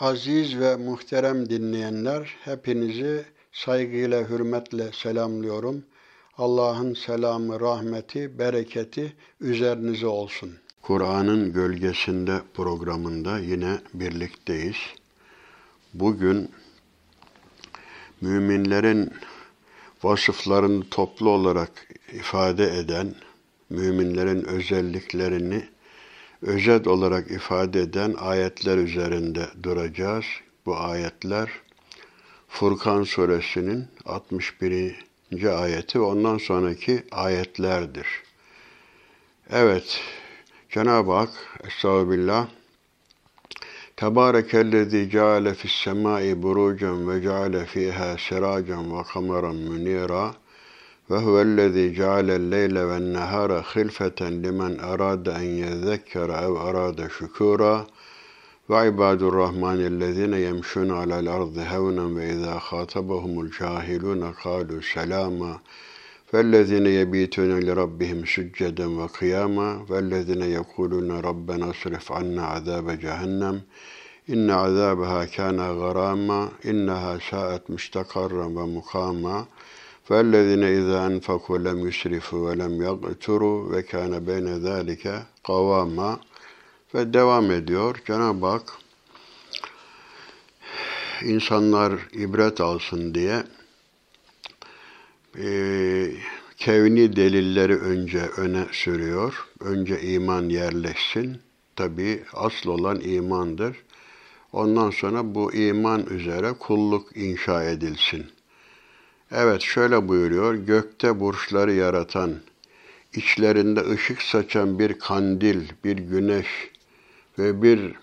[0.00, 5.84] Aziz ve muhterem dinleyenler, hepinizi saygıyla, hürmetle selamlıyorum.
[6.38, 10.52] Allah'ın selamı, rahmeti, bereketi üzerinize olsun.
[10.82, 14.76] Kur'an'ın Gölgesinde programında yine birlikteyiz.
[15.94, 16.50] Bugün
[18.20, 19.12] müminlerin
[20.02, 23.14] vasıflarını toplu olarak ifade eden,
[23.70, 25.73] müminlerin özelliklerini
[26.44, 30.24] özet olarak ifade eden ayetler üzerinde duracağız.
[30.66, 31.48] Bu ayetler
[32.48, 34.96] Furkan suresinin 61.
[35.44, 38.06] ayeti ve ondan sonraki ayetlerdir.
[39.50, 40.00] Evet,
[40.70, 41.30] Cenab-ı Hak,
[41.64, 42.48] Estağfirullah,
[43.96, 50.34] Tebârekellezî ceale fis-semâi burucen ve ceale fîhâ sirâcen ve kameran münîrâ
[51.10, 57.86] وهو الذي جعل الليل والنهار خلفة لمن أراد أن يذكر أو أراد شكورا.
[58.68, 65.58] وعباد الرحمن الذين يمشون على الأرض هونا وإذا خاطبهم الجاهلون قالوا سلاما.
[66.26, 69.86] فالذين يبيتون لربهم سجدا وقياما.
[69.88, 73.60] والذين يقولون ربنا اصرف عنا عذاب جهنم.
[74.30, 76.48] إن عذابها كان غراما.
[76.66, 79.46] إنها ساءت مستقرا ومقاما.
[80.09, 85.03] فالذين إذا أنفقوا لم يسرفوا ولم يقتروا وكان بين ذلك
[85.43, 86.19] قواما
[86.93, 87.95] ve devam ediyor.
[88.07, 88.73] Cenab-ı Hak
[91.23, 93.43] insanlar ibret alsın diye
[95.37, 95.47] e,
[96.57, 99.47] kevni delilleri önce öne sürüyor.
[99.59, 101.37] Önce iman yerleşsin.
[101.75, 103.77] Tabi asıl olan imandır.
[104.53, 108.25] Ondan sonra bu iman üzere kulluk inşa edilsin.
[109.32, 110.54] Evet şöyle buyuruyor.
[110.54, 112.34] Gökte burçları yaratan,
[113.14, 116.46] içlerinde ışık saçan bir kandil, bir güneş
[117.38, 117.94] ve bir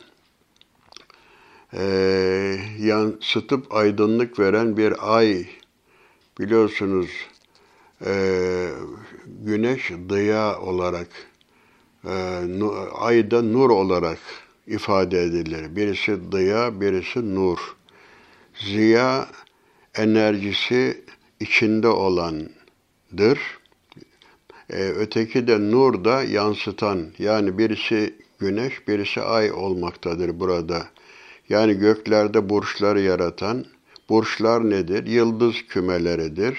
[1.73, 1.83] e,
[2.79, 5.45] yansıtıp aydınlık veren bir ay
[6.39, 7.09] biliyorsunuz
[8.05, 8.13] e,
[9.25, 11.07] güneş dıya olarak
[12.05, 12.49] e,
[12.93, 14.19] ayda nur olarak
[14.67, 15.75] ifade edilir.
[15.75, 17.57] Birisi dıya, birisi nur.
[18.55, 19.27] Ziya
[19.95, 21.03] enerjisi
[21.41, 23.39] içinde olandır.
[24.69, 30.87] E, öteki de nur da yansıtan yani birisi güneş, birisi ay olmaktadır burada.
[31.49, 33.65] Yani göklerde burçları yaratan,
[34.09, 35.05] burçlar nedir?
[35.07, 36.57] Yıldız kümeleridir.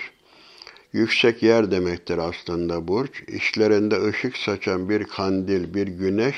[0.93, 3.23] Yüksek yer demektir aslında burç.
[3.29, 6.37] İçlerinde ışık saçan bir kandil, bir güneş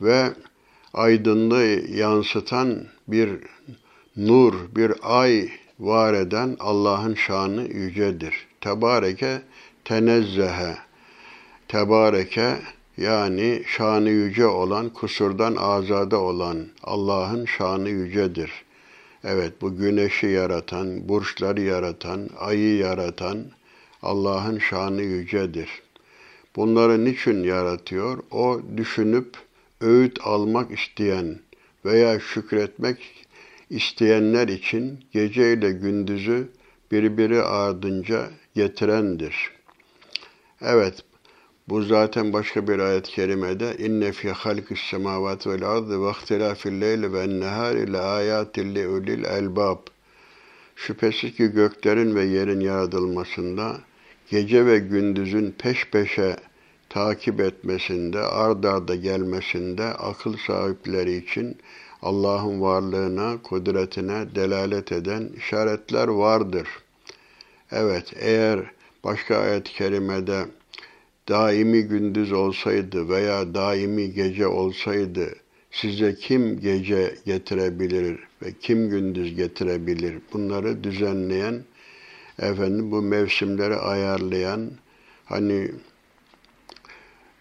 [0.00, 0.28] ve
[0.94, 3.30] aydınlığı yansıtan bir
[4.16, 5.48] nur, bir ay
[5.80, 8.34] var eden Allah'ın şanı yücedir.
[8.60, 9.42] Tebareke
[9.84, 10.76] tenezzehe.
[11.68, 12.56] Tebareke
[12.96, 18.52] yani şanı yüce olan, kusurdan azade olan Allah'ın şanı yücedir.
[19.24, 23.44] Evet bu güneşi yaratan, burçları yaratan, ayı yaratan
[24.02, 25.68] Allah'ın şanı yücedir.
[26.56, 28.18] Bunları niçin yaratıyor?
[28.30, 29.36] O düşünüp
[29.80, 31.38] öğüt almak isteyen
[31.84, 33.26] veya şükretmek
[33.70, 36.48] isteyenler için gece ile gündüzü
[36.92, 39.50] birbiri ardınca getirendir.
[40.60, 41.04] Evet,
[41.68, 47.12] bu zaten başka bir ayet-i kerimede inne fi halqis semavati vel ardı ve ihtilafil leyli
[47.12, 49.78] ve nehari le ayatin li ulil elbab.
[50.76, 53.80] Şüphesiz ki göklerin ve yerin yaratılmasında
[54.30, 56.36] gece ve gündüzün peş peşe
[56.88, 61.56] takip etmesinde, ard arda gelmesinde akıl sahipleri için
[62.02, 66.68] Allah'ın varlığına, kudretine delalet eden işaretler vardır.
[67.72, 68.60] Evet, eğer
[69.04, 70.46] başka ayet-i kerimede
[71.28, 75.34] daimi gündüz olsaydı veya daimi gece olsaydı
[75.70, 80.18] size kim gece getirebilir ve kim gündüz getirebilir?
[80.32, 81.62] Bunları düzenleyen,
[82.38, 84.70] efendim bu mevsimleri ayarlayan,
[85.24, 85.70] hani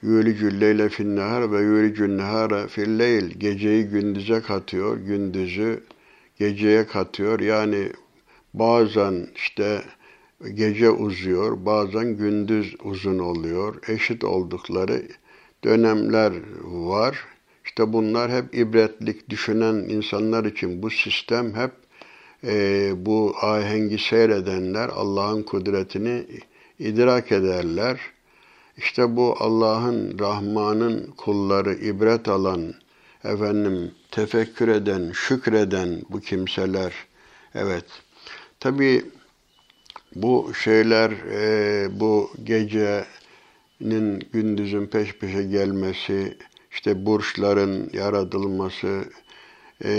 [0.02, 1.18] Yülicül leyle fin
[1.52, 3.30] ve yülicül nehara fil.
[3.40, 5.84] Geceyi gündüze katıyor, gündüzü
[6.40, 7.40] geceye katıyor.
[7.40, 7.91] Yani
[8.53, 9.82] bazen işte
[10.53, 13.76] gece uzuyor, bazen gündüz uzun oluyor.
[13.88, 15.02] Eşit oldukları
[15.64, 16.34] dönemler
[16.64, 17.26] var.
[17.66, 21.72] İşte bunlar hep ibretlik düşünen insanlar için bu sistem hep
[22.44, 26.26] e, bu ahengi seyredenler Allah'ın kudretini
[26.79, 27.99] idrak ederler
[28.78, 32.74] işte bu Allah'ın, Rahman'ın kulları ibret alan,
[33.24, 36.94] efendim tefekkür eden, şükreden bu kimseler.
[37.56, 37.85] Evet.
[38.59, 39.06] Tabi
[40.16, 46.38] bu şeyler, e, bu gecenin gündüzün peş peşe gelmesi,
[46.72, 49.03] işte burçların yaratılması,
[49.84, 49.90] e,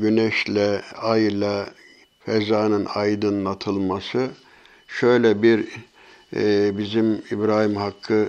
[0.00, 1.68] güneşle, ayla,
[2.24, 4.30] fezanın aydınlatılması
[4.88, 5.68] şöyle bir
[6.36, 8.28] e, bizim İbrahim Hakkı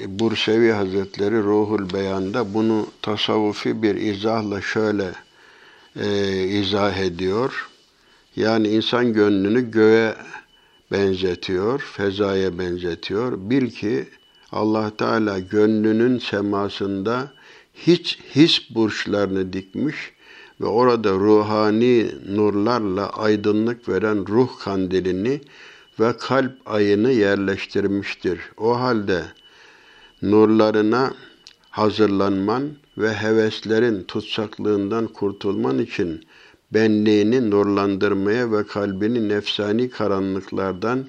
[0.00, 5.12] e, Bursevi Hazretleri Ruhul Beyan'da bunu tasavvufi bir izahla şöyle
[5.96, 7.68] e, izah ediyor.
[8.36, 10.14] Yani insan gönlünü göğe
[10.92, 13.32] benzetiyor, fezaya benzetiyor.
[13.50, 14.08] Bil ki
[14.52, 17.32] Allah Teala gönlünün semasında
[17.74, 19.96] hiç his burçlarını dikmiş
[20.60, 25.40] ve orada ruhani nurlarla aydınlık veren ruh kandilini
[26.00, 28.40] ve kalp ayını yerleştirmiştir.
[28.56, 29.22] O halde
[30.22, 31.14] nurlarına
[31.70, 36.24] hazırlanman ve heveslerin tutsaklığından kurtulman için
[36.74, 41.08] benliğini nurlandırmaya ve kalbini nefsani karanlıklardan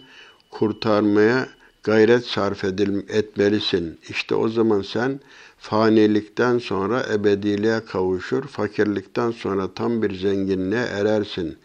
[0.52, 1.48] kurtarmaya
[1.84, 4.00] gayret sarf edil, etmelisin.
[4.10, 5.20] İşte o zaman sen
[5.58, 11.58] fanilikten sonra ebediliğe kavuşur, fakirlikten sonra tam bir zenginliğe erersin.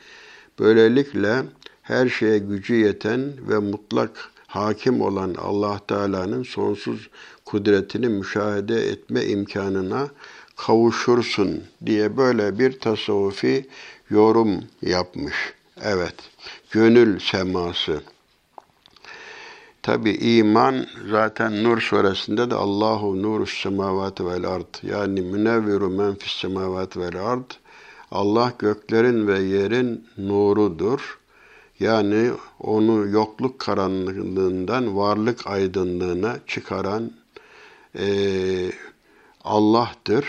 [0.59, 1.43] Böylelikle
[1.89, 4.11] her şeye gücü yeten ve mutlak
[4.47, 7.09] hakim olan Allah Teala'nın sonsuz
[7.45, 10.09] kudretini müşahede etme imkanına
[10.57, 13.67] kavuşursun diye böyle bir tasavvufi
[14.11, 15.35] yorum yapmış.
[15.83, 16.15] Evet,
[16.71, 18.01] gönül seması.
[19.83, 24.75] Tabi iman zaten Nur suresinde de Allahu nurus semavati vel ard.
[24.83, 27.51] Yani münevviru men fis semavati vel ard.
[28.11, 31.18] Allah göklerin ve yerin nurudur.
[31.81, 32.31] Yani
[32.61, 37.13] onu yokluk karanlığından varlık aydınlığına çıkaran
[37.99, 38.07] e,
[39.45, 40.27] Allah'tır.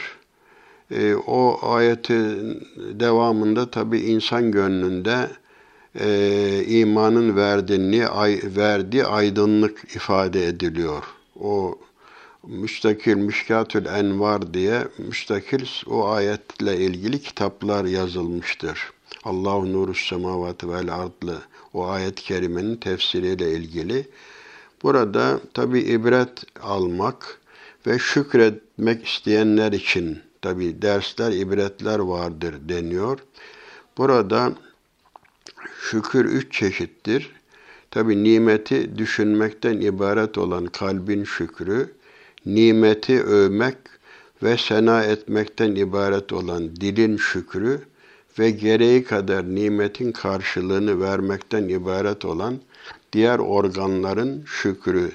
[0.92, 5.30] E, o ayetin devamında tabi insan gönlünde
[6.00, 11.04] e, imanın verdiğini, ay, verdiği aydınlık ifade ediliyor.
[11.40, 11.80] O
[12.48, 18.92] müstakil Mişkatül Envar diye müstakil o ayetle ilgili kitaplar yazılmıştır.
[19.24, 21.42] Allahu nuru semavati vel adlı
[21.74, 24.08] o ayet-i kerimenin tefsiriyle ilgili.
[24.84, 27.40] Burada tabi ibret almak
[27.88, 33.20] ve şükretmek isteyenler için tabi dersler, ibretler vardır deniyor.
[33.98, 34.54] Burada
[35.82, 37.32] şükür üç çeşittir.
[37.92, 41.94] Tabi nimeti düşünmekten ibaret olan kalbin şükrü,
[42.46, 43.78] nimeti övmek
[44.44, 47.82] ve sena etmekten ibaret olan dilin şükrü
[48.40, 52.60] ve gereği kadar nimetin karşılığını vermekten ibaret olan
[53.14, 55.12] diğer organların şükrü.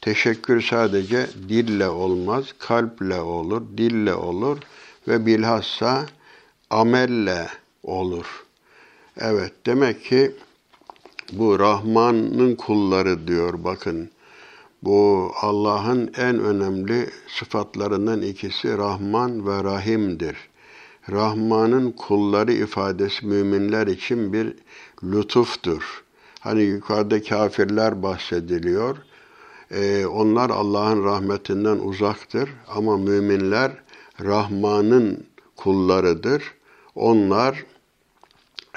[0.00, 4.58] Teşekkür sadece dille olmaz, kalple olur, dille olur
[5.08, 6.06] ve bilhassa
[6.70, 7.48] amelle
[7.82, 8.44] olur.
[9.20, 10.32] Evet, demek ki
[11.32, 14.10] bu Rahman'ın kulları diyor bakın.
[14.82, 20.36] Bu Allah'ın en önemli sıfatlarından ikisi Rahman ve Rahim'dir.
[21.10, 24.54] Rahman'ın kulları ifadesi müminler için bir
[25.04, 26.04] lütuftur.
[26.40, 28.96] Hani yukarıda kafirler bahsediliyor.
[29.70, 33.72] Ee, onlar Allah'ın rahmetinden uzaktır ama müminler
[34.24, 35.26] Rahman'ın
[35.56, 36.42] kullarıdır.
[36.94, 37.64] Onlar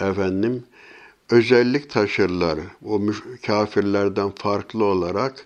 [0.02, 0.64] efendim
[1.30, 2.60] özellik taşırlar.
[2.86, 3.02] O
[3.46, 5.46] kafirlerden farklı olarak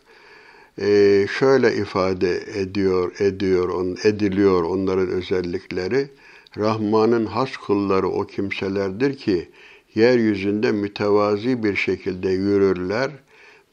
[0.81, 6.09] e, şöyle ifade ediyor, ediyor, on, ediliyor onların özellikleri.
[6.57, 9.49] Rahman'ın has kulları o kimselerdir ki
[9.95, 13.11] yeryüzünde mütevazi bir şekilde yürürler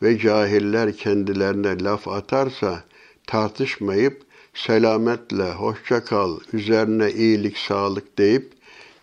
[0.02, 2.84] ve cahiller kendilerine laf atarsa
[3.26, 4.22] tartışmayıp
[4.54, 8.52] selametle hoşça kal, üzerine iyilik, sağlık deyip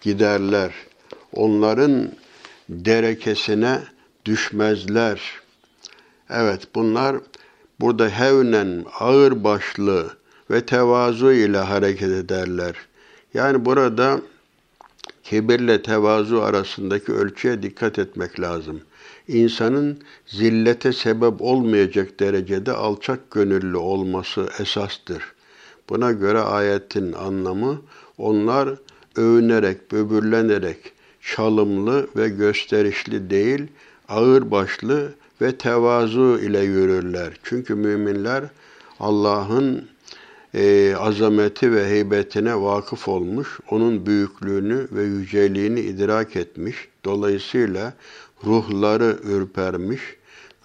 [0.01, 0.73] giderler.
[1.33, 2.11] Onların
[2.69, 3.81] derekesine
[4.25, 5.21] düşmezler.
[6.29, 7.15] Evet bunlar
[7.79, 10.17] burada hevnen ağır başlı
[10.51, 12.75] ve tevazu ile hareket ederler.
[13.33, 14.21] Yani burada
[15.23, 18.81] kibirle tevazu arasındaki ölçüye dikkat etmek lazım.
[19.27, 25.23] İnsanın zillete sebep olmayacak derecede alçak gönüllü olması esastır.
[25.89, 27.81] Buna göre ayetin anlamı
[28.17, 28.69] onlar
[29.15, 33.67] övünerek, böbürlenerek, çalımlı ve gösterişli değil,
[34.09, 37.39] ağır başlı ve tevazu ile yürürler.
[37.43, 38.43] Çünkü müminler
[38.99, 39.87] Allah'ın
[40.53, 46.87] e, azameti ve heybetine vakıf olmuş, onun büyüklüğünü ve yüceliğini idrak etmiş.
[47.05, 47.93] Dolayısıyla
[48.45, 50.01] ruhları ürpermiş,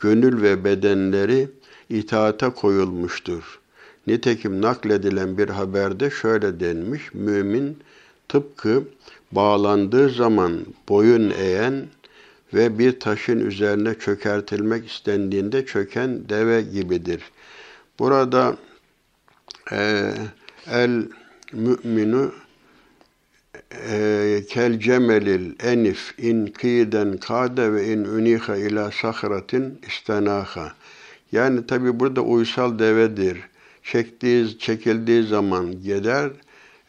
[0.00, 1.48] gönül ve bedenleri
[1.88, 3.58] itaate koyulmuştur.
[4.06, 7.78] Nitekim nakledilen bir haberde şöyle denmiş, mümin
[8.28, 8.82] tıpkı
[9.32, 11.86] bağlandığı zaman boyun eğen
[12.54, 17.22] ve bir taşın üzerine çökertilmek istendiğinde çöken deve gibidir.
[17.98, 18.56] Burada
[19.72, 20.12] e,
[20.70, 21.08] el
[21.52, 22.32] müminu
[23.90, 30.72] e, kel cemelil enif in kiden kade ve in uniha ila sahratin istenaha.
[31.32, 33.38] Yani tabi burada uysal devedir.
[33.82, 36.30] Çektiği, çekildiği zaman gider,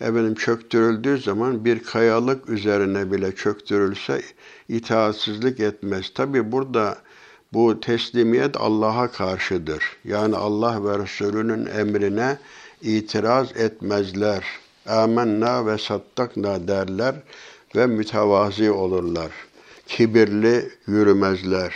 [0.02, 4.22] efendim çöktürüldüğü zaman bir kayalık üzerine bile çöktürülse
[4.70, 6.10] itaatsizlik etmez.
[6.14, 6.98] Tabi burada
[7.54, 9.84] bu teslimiyet Allah'a karşıdır.
[10.06, 12.38] Yani Allah ve Resulünün emrine
[12.84, 14.44] itiraz etmezler.
[14.86, 17.16] Amenna ve sattakna derler
[17.76, 19.32] ve mütevazi olurlar.
[19.88, 21.74] Kibirli yürümezler.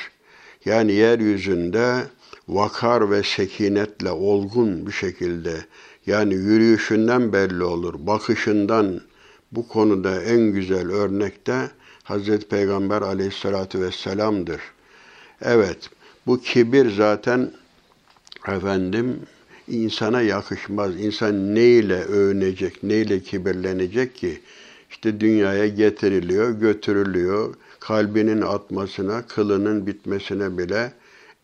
[0.65, 2.03] Yani yeryüzünde
[2.47, 5.65] vakar ve sekinetle olgun bir şekilde
[6.05, 9.01] yani yürüyüşünden belli olur, bakışından
[9.51, 11.71] bu konuda en güzel örnekte
[12.03, 14.61] Hazreti Peygamber aleyhissalatü vesselam'dır.
[15.41, 15.89] Evet,
[16.27, 17.51] bu kibir zaten
[18.47, 19.19] efendim
[19.67, 20.99] insana yakışmaz.
[20.99, 24.41] İnsan neyle övünecek, neyle kibirlenecek ki?
[24.89, 27.55] İşte dünyaya getiriliyor, götürülüyor.
[27.79, 30.93] Kalbinin atmasına, kılının bitmesine bile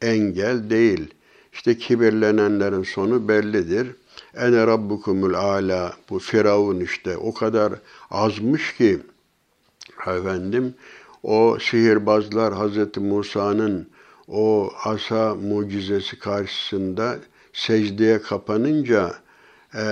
[0.02, 1.14] engel değil.
[1.54, 3.88] İşte kibirlenenlerin sonu bellidir.
[4.36, 7.74] Ene rabbukumul ala bu Firavun işte o kadar
[8.12, 9.00] azmış ki
[10.08, 10.74] efendim
[11.24, 13.88] o sihirbazlar Hazreti Musa'nın
[14.28, 17.20] o asa mucizesi karşısında
[17.54, 19.14] secdeye kapanınca
[19.76, 19.84] e,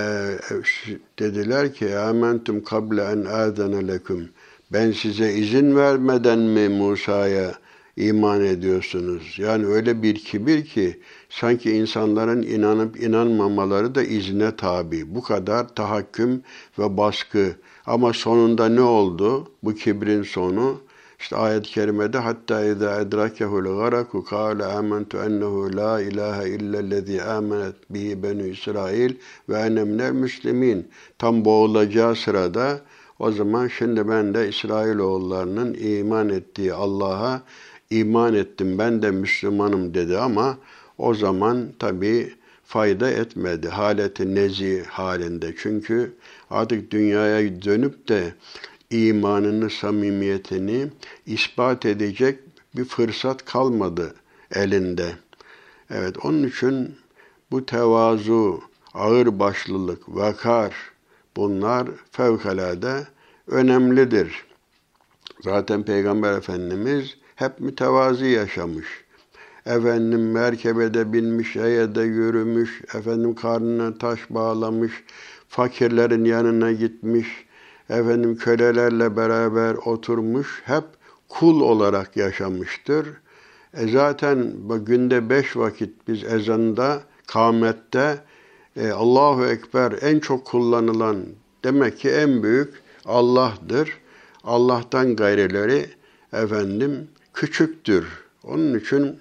[1.18, 4.30] dediler ki amentum kable en adene leküm
[4.72, 7.54] ben size izin vermeden mi Musa'ya
[7.96, 9.38] iman ediyorsunuz?
[9.38, 11.00] Yani öyle bir kibir ki
[11.30, 15.14] sanki insanların inanıp inanmamaları da izne tabi.
[15.14, 16.42] Bu kadar tahakküm
[16.78, 17.56] ve baskı.
[17.86, 19.48] Ama sonunda ne oldu?
[19.62, 20.80] Bu kibrin sonu
[21.22, 28.22] işte ayet-i kerimede hatta izâ edrakehul garaku kâle âmentu ennehu la ilahe illellezî âmenet bihi
[28.22, 29.14] benu İsrail
[29.48, 30.88] ve ene minel müslimin.
[31.18, 32.80] Tam boğulacağı sırada
[33.18, 37.42] o zaman şimdi ben de İsrailoğullarının iman ettiği Allah'a
[37.90, 40.58] iman ettim ben de Müslümanım dedi ama
[40.98, 42.32] o zaman tabi
[42.64, 43.68] fayda etmedi.
[43.68, 45.54] Haleti nezi halinde.
[45.58, 46.12] Çünkü
[46.50, 48.34] artık dünyaya dönüp de
[48.92, 50.88] imanını, samimiyetini
[51.26, 52.38] ispat edecek
[52.76, 54.14] bir fırsat kalmadı
[54.54, 55.12] elinde.
[55.90, 56.94] Evet onun için
[57.50, 58.60] bu tevazu,
[58.94, 60.74] ağır başlılık, vakar
[61.36, 63.06] bunlar fevkalade
[63.46, 64.44] önemlidir.
[65.40, 68.86] Zaten Peygamber Efendimiz hep mütevazi yaşamış.
[69.66, 74.92] Efendim merkebede binmiş, eyede yürümüş, efendim karnına taş bağlamış,
[75.48, 77.28] fakirlerin yanına gitmiş,
[77.92, 80.84] efendim kölelerle beraber oturmuş, hep
[81.28, 83.08] kul olarak yaşamıştır.
[83.74, 84.52] E zaten
[84.84, 88.18] günde beş vakit biz ezanda, kâmette
[88.76, 91.16] e, Allahu Ekber en çok kullanılan
[91.64, 93.98] demek ki en büyük Allah'tır.
[94.44, 95.86] Allah'tan gayrileri
[96.32, 98.06] efendim küçüktür.
[98.44, 99.20] Onun için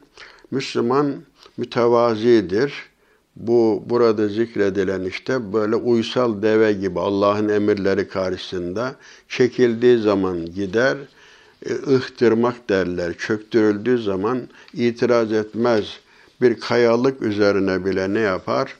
[0.52, 1.16] Müslüman
[1.58, 2.91] mütevazidir.
[3.42, 8.96] Bu burada zikredilen işte böyle uysal deve gibi Allah'ın emirleri karşısında
[9.30, 10.98] çekildiği zaman gider,
[11.66, 13.14] e, ıhtırmak derler.
[13.18, 14.42] Çöktürüldüğü zaman
[14.74, 15.86] itiraz etmez.
[16.42, 18.76] Bir kayalık üzerine bile ne yapar?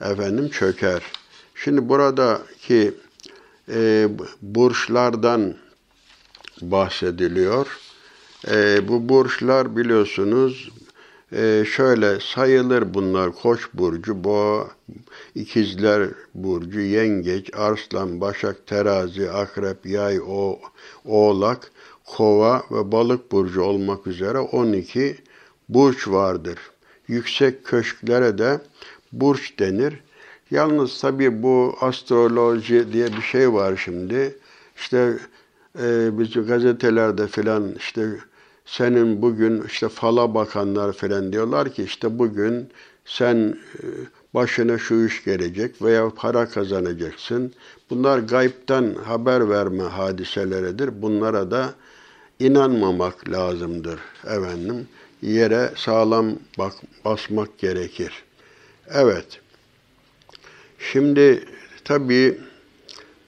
[0.00, 1.02] Efendim çöker.
[1.54, 2.94] Şimdi buradaki
[3.68, 4.08] e,
[4.42, 5.54] burçlardan
[6.62, 7.78] bahsediliyor.
[8.50, 10.70] E, bu burçlar biliyorsunuz
[11.32, 14.68] e, şöyle sayılır bunlar Koç burcu, Boğa,
[15.34, 20.58] İkizler burcu, Yengeç, Arslan, Başak, Terazi, Akrep, Yay, o,
[21.04, 21.72] Oğlak,
[22.04, 25.16] Kova ve Balık burcu olmak üzere 12
[25.68, 26.58] burç vardır.
[27.08, 28.60] Yüksek köşklere de
[29.12, 29.94] burç denir.
[30.50, 34.38] Yalnız tabii bu astroloji diye bir şey var şimdi.
[34.76, 35.18] İşte
[35.82, 38.10] e, biz gazetelerde filan işte
[38.64, 42.68] senin bugün işte fala bakanlar filan diyorlar ki işte bugün
[43.04, 43.84] sen e,
[44.34, 47.52] başına şu iş gelecek veya para kazanacaksın.
[47.90, 51.02] Bunlar gaybtan haber verme hadiseleridir.
[51.02, 51.74] Bunlara da
[52.38, 54.88] inanmamak lazımdır efendim.
[55.22, 56.72] Yere sağlam bak,
[57.04, 58.24] basmak gerekir.
[58.88, 59.40] Evet.
[60.78, 61.44] Şimdi
[61.84, 62.40] tabii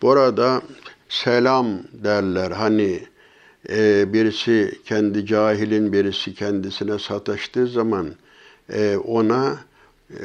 [0.02, 0.62] burada
[1.09, 2.50] selam derler.
[2.50, 3.07] Hani
[3.70, 8.14] e, birisi kendi cahilin birisi kendisine sataştığı zaman
[8.73, 9.58] e, ona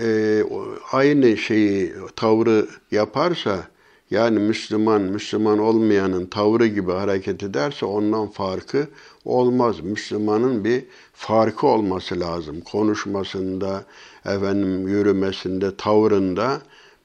[0.02, 0.44] e,
[0.92, 3.68] aynı şeyi tavrı yaparsa
[4.12, 8.88] yani Müslüman, Müslüman olmayanın tavrı gibi hareket ederse ondan farkı
[9.26, 9.80] olmaz.
[9.80, 10.84] Müslümanın bir
[11.14, 12.62] farkı olması lazım.
[12.62, 13.84] Konuşmasında,
[14.26, 16.62] efendim yürümesinde, tavrında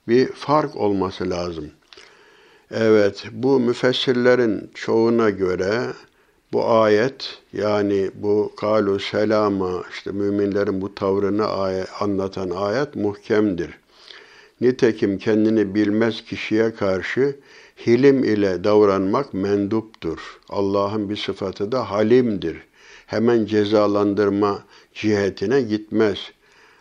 [0.08, 1.70] bir fark olması lazım.
[2.70, 5.82] Evet, bu müfessirlerin çoğuna göre
[6.52, 13.70] bu ayet yani bu kalu selama işte müminlerin bu tavrını ayet, anlatan ayet muhkemdir.
[14.60, 17.36] Nitekim kendini bilmez kişiye karşı
[17.86, 20.18] hilim ile davranmak menduptur.
[20.48, 22.56] Allah'ın bir sıfatı da halimdir.
[23.06, 24.62] Hemen cezalandırma
[24.94, 26.18] cihetine gitmez.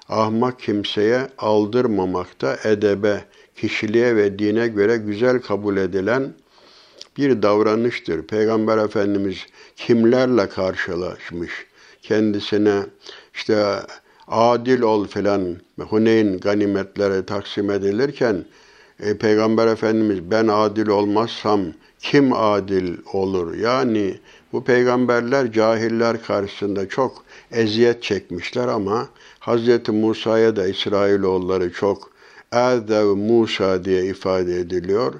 [0.10, 6.34] Ahmak kimseye aldırmamakta edebe, kişiliğe ve dine göre güzel kabul edilen
[7.18, 8.28] bir davranıştır.
[8.28, 9.38] Peygamber Efendimiz
[9.76, 11.52] kimlerle karşılaşmış?
[12.02, 12.82] Kendisine
[13.34, 13.66] işte
[14.28, 18.46] adil ol filan Huneyn ganimetleri taksim edilirken
[19.00, 21.62] e, Peygamber Efendimiz ben adil olmazsam
[22.00, 23.58] kim adil olur?
[23.58, 24.20] Yani
[24.54, 29.10] bu peygamberler cahiller karşısında çok eziyet çekmişler ama
[29.42, 29.90] Hz.
[29.90, 32.16] Musa'ya da İsrailoğulları çok
[32.54, 35.14] Ezev Musa diye ifade ediliyor.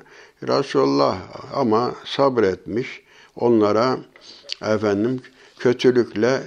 [0.44, 1.18] Resulullah
[1.54, 3.02] ama sabretmiş.
[3.36, 3.98] Onlara
[4.62, 5.22] efendim
[5.60, 6.42] kötülükle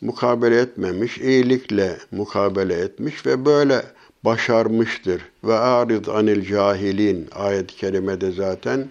[0.00, 3.82] mukabele etmemiş, iyilikle mukabele etmiş ve böyle
[4.24, 5.22] başarmıştır.
[5.44, 8.88] Ve arid anil cahilin ayet-i kerimede zaten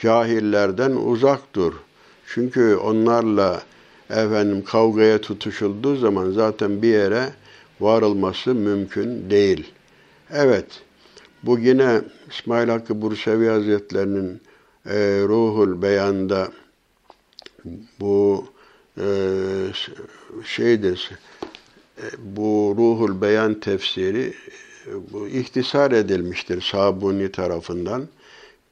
[0.00, 1.72] cahillerden uzak dur.
[2.26, 3.62] Çünkü onlarla
[4.10, 7.28] efendim kavgaya tutuşulduğu zaman zaten bir yere
[7.80, 9.72] varılması mümkün değil.
[10.32, 10.66] Evet,
[11.42, 12.00] bu yine
[12.30, 14.40] İsmail Hakkı Bursevi Hazretlerinin
[14.86, 14.96] e,
[15.28, 16.48] Ruhul Beyan'da
[18.00, 18.46] bu
[19.00, 19.06] e,
[20.44, 21.10] şeydir,
[21.98, 24.34] e, bu Ruhul Beyan tefsiri
[24.86, 28.08] e, bu ihtisar edilmiştir Sabuni tarafından.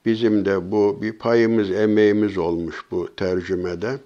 [0.06, 3.98] Bizim de bu bir payımız, emeğimiz olmuş bu tercümede.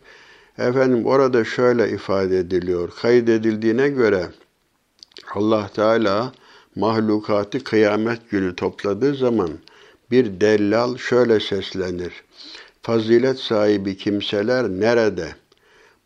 [0.58, 2.90] Efendim orada şöyle ifade ediliyor.
[3.02, 4.26] Kaydedildiğine göre
[5.34, 6.32] Allah Teala
[6.76, 9.50] mahlukatı kıyamet günü topladığı zaman
[10.10, 12.12] bir dellal şöyle seslenir.
[12.82, 15.28] Fazilet sahibi kimseler nerede?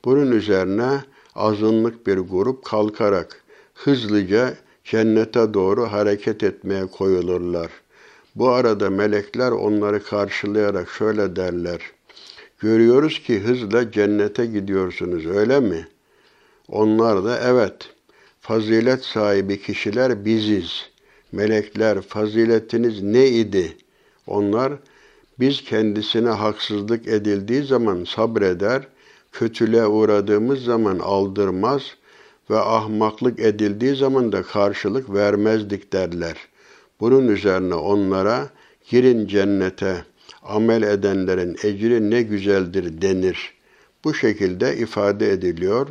[0.04, 1.00] Bunun üzerine
[1.34, 7.70] azınlık bir grup kalkarak hızlıca cennete doğru hareket etmeye koyulurlar.
[8.34, 11.80] Bu arada melekler onları karşılayarak şöyle derler.
[12.58, 15.88] Görüyoruz ki hızla cennete gidiyorsunuz öyle mi?
[16.68, 17.93] Onlar da evet.
[18.46, 20.90] Fazilet sahibi kişiler biziz.
[21.32, 23.76] Melekler faziletiniz ne idi?
[24.26, 24.72] Onlar
[25.40, 28.82] biz kendisine haksızlık edildiği zaman sabreder,
[29.32, 31.82] kötülüğe uğradığımız zaman aldırmaz
[32.50, 36.36] ve ahmaklık edildiği zaman da karşılık vermezdik derler.
[37.00, 38.48] Bunun üzerine onlara
[38.90, 40.04] girin cennete,
[40.42, 43.54] amel edenlerin ecri ne güzeldir denir.
[44.04, 45.88] Bu şekilde ifade ediliyor.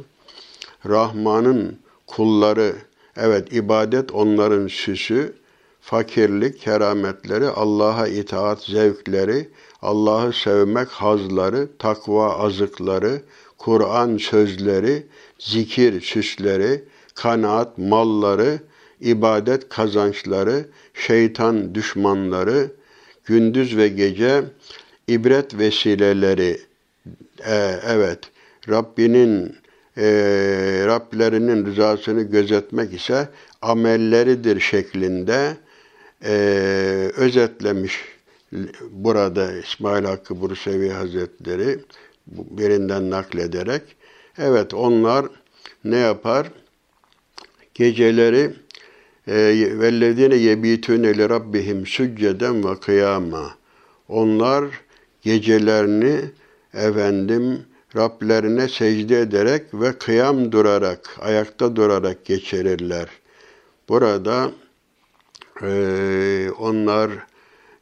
[0.85, 2.75] Rahman'ın kulları,
[3.17, 5.33] evet ibadet onların süsü,
[5.81, 9.49] fakirlik, kerametleri, Allah'a itaat zevkleri,
[9.81, 13.21] Allah'ı sevmek hazları, takva azıkları,
[13.57, 15.07] Kur'an sözleri,
[15.39, 16.83] zikir süsleri,
[17.15, 18.59] kanaat malları,
[19.01, 22.71] ibadet kazançları, şeytan düşmanları,
[23.25, 24.43] gündüz ve gece
[25.07, 26.59] ibret vesileleri,
[27.47, 28.19] ee, evet,
[28.69, 29.55] Rabbinin
[29.97, 30.03] e,
[30.87, 33.29] Rablerinin rızasını gözetmek ise
[33.61, 35.57] amelleridir şeklinde
[36.25, 36.33] e,
[37.17, 37.99] özetlemiş
[38.91, 41.79] burada İsmail Hakkı Bursevi Hazretleri
[42.27, 43.81] birinden naklederek.
[44.37, 45.25] Evet onlar
[45.83, 46.51] ne yapar?
[47.73, 48.53] Geceleri
[49.27, 49.33] e,
[49.79, 53.55] vellezine yebitune li rabbihim sücceden ve kıyama.
[54.09, 54.65] Onlar
[55.21, 56.19] gecelerini
[56.73, 63.07] efendim Rablerine secde ederek ve kıyam durarak, ayakta durarak geçirirler.
[63.89, 64.51] Burada
[65.61, 67.11] e, onlar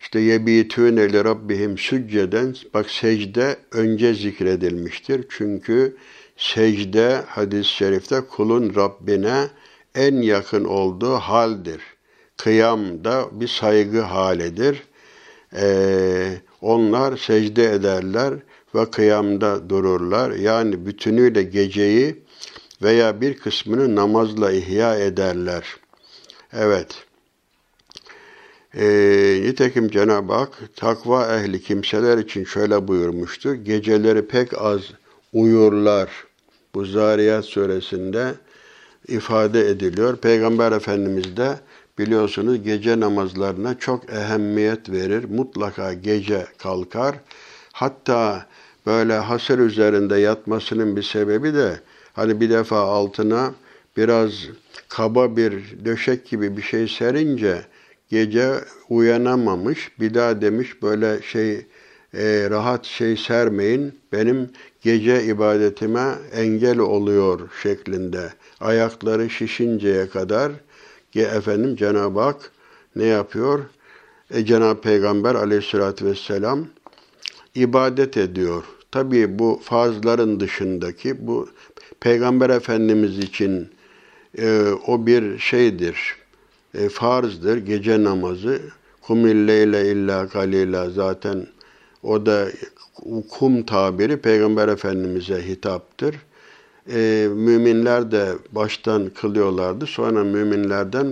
[0.01, 5.25] işte yebitûne li rabbihim sücceden bak secde önce zikredilmiştir.
[5.29, 5.97] Çünkü
[6.37, 9.47] secde hadis-i şerifte kulun Rabbine
[9.95, 11.81] en yakın olduğu haldir.
[12.37, 14.83] Kıyam da bir saygı halidir.
[15.55, 18.33] Ee, onlar secde ederler
[18.75, 20.31] ve kıyamda dururlar.
[20.31, 22.23] Yani bütünüyle geceyi
[22.81, 25.75] veya bir kısmını namazla ihya ederler.
[26.53, 27.05] Evet.
[28.73, 28.85] E,
[29.41, 33.55] nitekim Cenab-ı Hak takva ehli kimseler için şöyle buyurmuştu.
[33.55, 34.81] Geceleri pek az
[35.33, 36.09] uyurlar.
[36.75, 38.33] Bu Zariyat suresinde
[39.07, 40.17] ifade ediliyor.
[40.17, 41.59] Peygamber Efendimiz de
[41.99, 45.25] biliyorsunuz gece namazlarına çok ehemmiyet verir.
[45.29, 47.15] Mutlaka gece kalkar.
[47.81, 48.45] Hatta
[48.85, 51.79] böyle hasır üzerinde yatmasının bir sebebi de
[52.13, 53.53] hani bir defa altına
[53.97, 54.31] biraz
[54.89, 55.53] kaba bir
[55.85, 57.61] döşek gibi bir şey serince
[58.09, 58.53] gece
[58.89, 59.91] uyanamamış.
[59.99, 61.65] Bir daha demiş böyle şey
[62.13, 63.99] e, rahat şey sermeyin.
[64.11, 64.49] Benim
[64.81, 68.33] gece ibadetime engel oluyor şeklinde.
[68.59, 70.51] Ayakları şişinceye kadar
[71.11, 72.51] ki efendim Cenab-ı Hak
[72.95, 73.59] ne yapıyor?
[74.31, 76.67] E, Cenab-ı Peygamber aleyhissalatü vesselam
[77.55, 78.63] ibadet ediyor.
[78.91, 81.49] Tabii bu farzların dışındaki bu
[81.99, 83.69] Peygamber Efendimiz için
[84.37, 86.15] e, o bir şeydir,
[86.73, 88.61] e, farzdır, gece namazı.
[89.01, 91.47] Kumil leyle illa galila zaten
[92.03, 92.47] o da
[93.29, 96.15] kum tabiri Peygamber Efendimiz'e hitaptır.
[96.93, 99.85] E, müminler de baştan kılıyorlardı.
[99.85, 101.07] Sonra müminlerden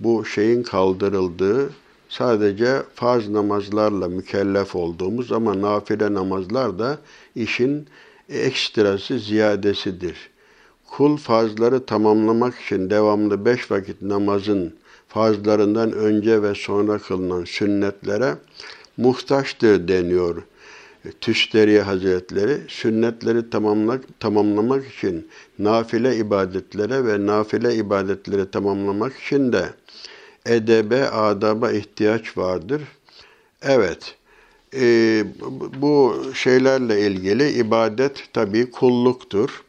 [0.00, 1.70] bu şeyin kaldırıldığı
[2.10, 6.98] sadece farz namazlarla mükellef olduğumuz ama nafile namazlar da
[7.34, 7.86] işin
[8.28, 10.30] ekstrası ziyadesidir.
[10.86, 14.74] Kul farzları tamamlamak için devamlı beş vakit namazın
[15.08, 18.34] farzlarından önce ve sonra kılınan sünnetlere
[18.96, 20.42] muhtaçtır deniyor.
[21.20, 29.64] Tüsteri Hazretleri sünnetleri tamamlamak, tamamlamak için nafile ibadetlere ve nafile ibadetleri tamamlamak için de
[30.46, 32.82] edebe, adaba ihtiyaç vardır.
[33.62, 34.16] Evet,
[34.74, 35.24] e,
[35.80, 39.62] bu şeylerle ilgili ibadet tabii kulluktur.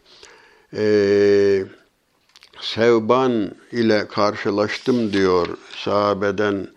[0.74, 1.66] E,
[2.62, 6.68] Sevban ile karşılaştım diyor sahabeden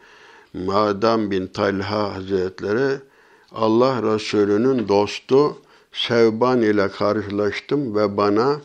[0.54, 2.98] Madam bin Talha Hazretleri.
[3.52, 5.56] Allah Resulü'nün dostu
[5.92, 8.60] Sevban ile karşılaştım ve bana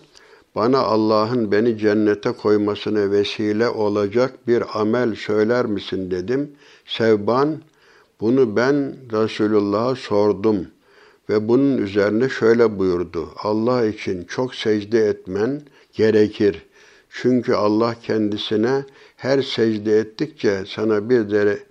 [0.60, 6.52] bana Allah'ın beni cennete koymasına vesile olacak bir amel söyler misin dedim.
[6.86, 7.62] Sevban
[8.20, 10.68] bunu ben Resulullah'a sordum
[11.30, 13.30] ve bunun üzerine şöyle buyurdu.
[13.44, 15.62] Allah için çok secde etmen
[15.94, 16.66] gerekir.
[17.10, 18.84] Çünkü Allah kendisine
[19.16, 21.30] her secde ettikçe sana bir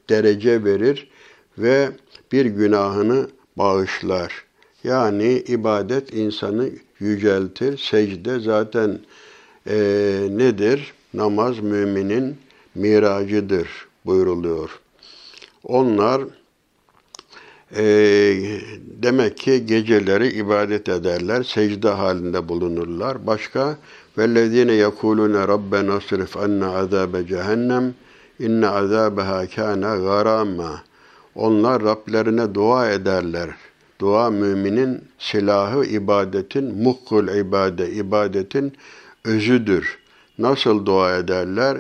[0.09, 1.11] derece verir
[1.59, 1.89] ve
[2.33, 4.45] bir günahını bağışlar.
[4.85, 7.79] Yani ibadet insanı yüceltir.
[7.79, 8.99] Secde zaten
[9.67, 9.77] e,
[10.31, 10.93] nedir?
[11.15, 12.37] Namaz müminin
[12.75, 13.69] miracıdır
[14.07, 14.81] buyuruluyor.
[15.65, 16.23] Onlar
[17.77, 17.85] e,
[19.03, 23.27] demek ki geceleri ibadet ederler, secde halinde bulunurlar.
[23.27, 23.77] Başka
[24.19, 27.95] vellezine yekulune rabbena sırf anna azabe cehennem
[28.39, 30.83] inne azabeha kana garama.
[31.35, 33.51] Onlar Rablerine dua ederler.
[34.01, 38.73] Dua müminin silahı ibadetin, mukkul ibade, ibadetin
[39.25, 39.99] özüdür.
[40.39, 41.79] Nasıl dua ederler?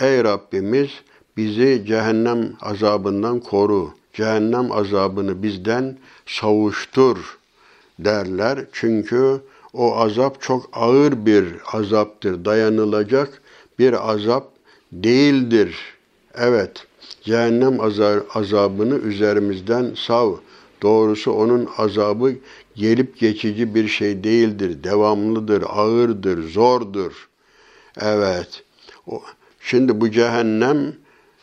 [0.00, 0.90] Ey Rabbimiz
[1.36, 3.90] bizi cehennem azabından koru.
[4.12, 7.38] Cehennem azabını bizden savuştur
[7.98, 8.58] derler.
[8.72, 9.40] Çünkü
[9.72, 12.44] o azap çok ağır bir azaptır.
[12.44, 13.42] Dayanılacak
[13.78, 14.48] bir azap
[14.92, 15.76] değildir.
[16.34, 16.86] Evet,
[17.22, 17.80] cehennem
[18.34, 20.32] azabını üzerimizden sav.
[20.82, 22.34] Doğrusu onun azabı
[22.74, 24.84] gelip geçici bir şey değildir.
[24.84, 27.28] Devamlıdır, ağırdır, zordur.
[28.00, 28.64] Evet.
[29.60, 30.94] Şimdi bu cehennem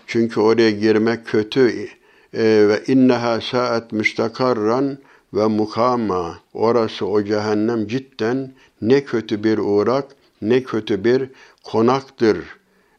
[0.07, 1.87] çünkü oraya girmek kötü
[2.33, 4.97] e, ve inneha saat müstakarran
[5.33, 6.39] ve mukama.
[6.53, 10.05] Orası o cehennem cidden ne kötü bir uğrak,
[10.41, 11.29] ne kötü bir
[11.63, 12.37] konaktır.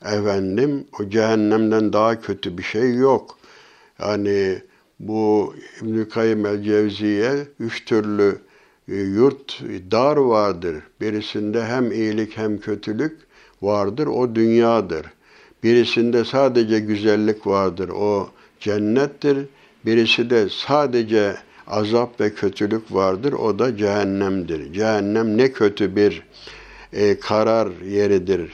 [0.03, 3.38] Efendim o cehennemden daha kötü bir şey yok.
[4.01, 4.62] Yani
[4.98, 8.38] bu İbn-i Kayyım el-Cevziye üç türlü
[8.88, 10.76] e, yurt, dar vardır.
[11.00, 13.16] Birisinde hem iyilik hem kötülük
[13.62, 15.06] vardır, o dünyadır.
[15.62, 18.30] Birisinde sadece güzellik vardır, o
[18.61, 19.38] cennettir.
[19.85, 24.72] Birisi de sadece azap ve kötülük vardır, o da cehennemdir.
[24.72, 26.22] Cehennem ne kötü bir
[26.92, 28.50] e, karar yeridir,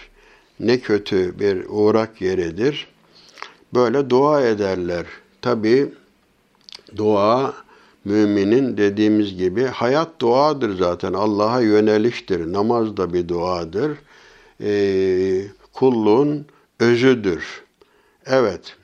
[0.61, 2.87] ne kötü bir uğrak yeridir.
[3.75, 5.07] Böyle dua ederler.
[5.43, 5.93] Tabi
[6.97, 7.55] dua
[8.05, 11.13] müminin dediğimiz gibi hayat duadır zaten.
[11.13, 12.53] Allah'a yöneliştir.
[12.53, 13.99] Namaz da bir duadır.
[14.61, 16.47] E, kulluğun
[16.81, 17.63] özüdür.
[18.27, 18.77] Evet.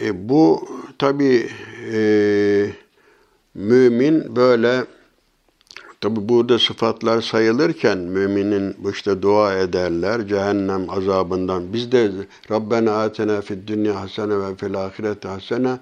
[0.00, 1.48] E, bu tabi
[1.92, 2.66] e,
[3.54, 4.84] mümin böyle
[6.00, 11.72] tabi burada sıfatlar sayılırken müminin işte dua ederler cehennem azabından.
[11.72, 12.10] Biz de
[12.50, 15.78] Rabbena atena fid dünya hasene ve fil ahirete hasene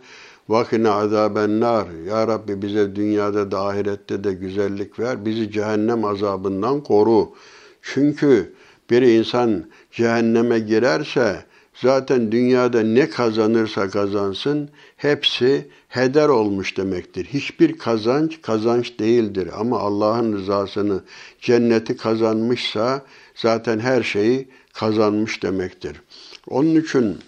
[0.49, 1.87] vakine azaben nar.
[2.07, 5.25] Ya Rabbi bize dünyada da ahirette de güzellik ver.
[5.25, 7.29] Bizi cehennem azabından koru.
[7.83, 8.55] Çünkü
[8.91, 11.45] bir insan cehenneme girerse
[11.83, 17.25] zaten dünyada ne kazanırsa kazansın hepsi heder olmuş demektir.
[17.25, 21.01] Hiçbir kazanç kazanç değildir ama Allah'ın rızasını
[21.41, 23.03] cenneti kazanmışsa
[23.35, 26.03] zaten her şeyi kazanmış demektir.
[26.49, 27.19] Onun için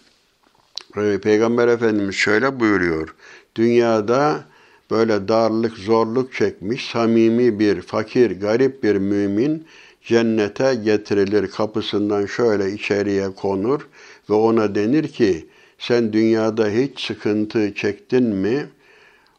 [0.97, 3.15] e, Peygamber Efendimiz şöyle buyuruyor.
[3.57, 4.45] dünyada
[4.91, 9.67] böyle darlık, zorluk çekmiş, samimi bir, fakir, garip bir mümin
[10.05, 11.51] cennete getirilir.
[11.51, 13.89] Kapısından şöyle içeriye konur
[14.31, 15.47] ve ona denir ki
[15.79, 18.67] sen dünyada hiç sıkıntı çektin mi?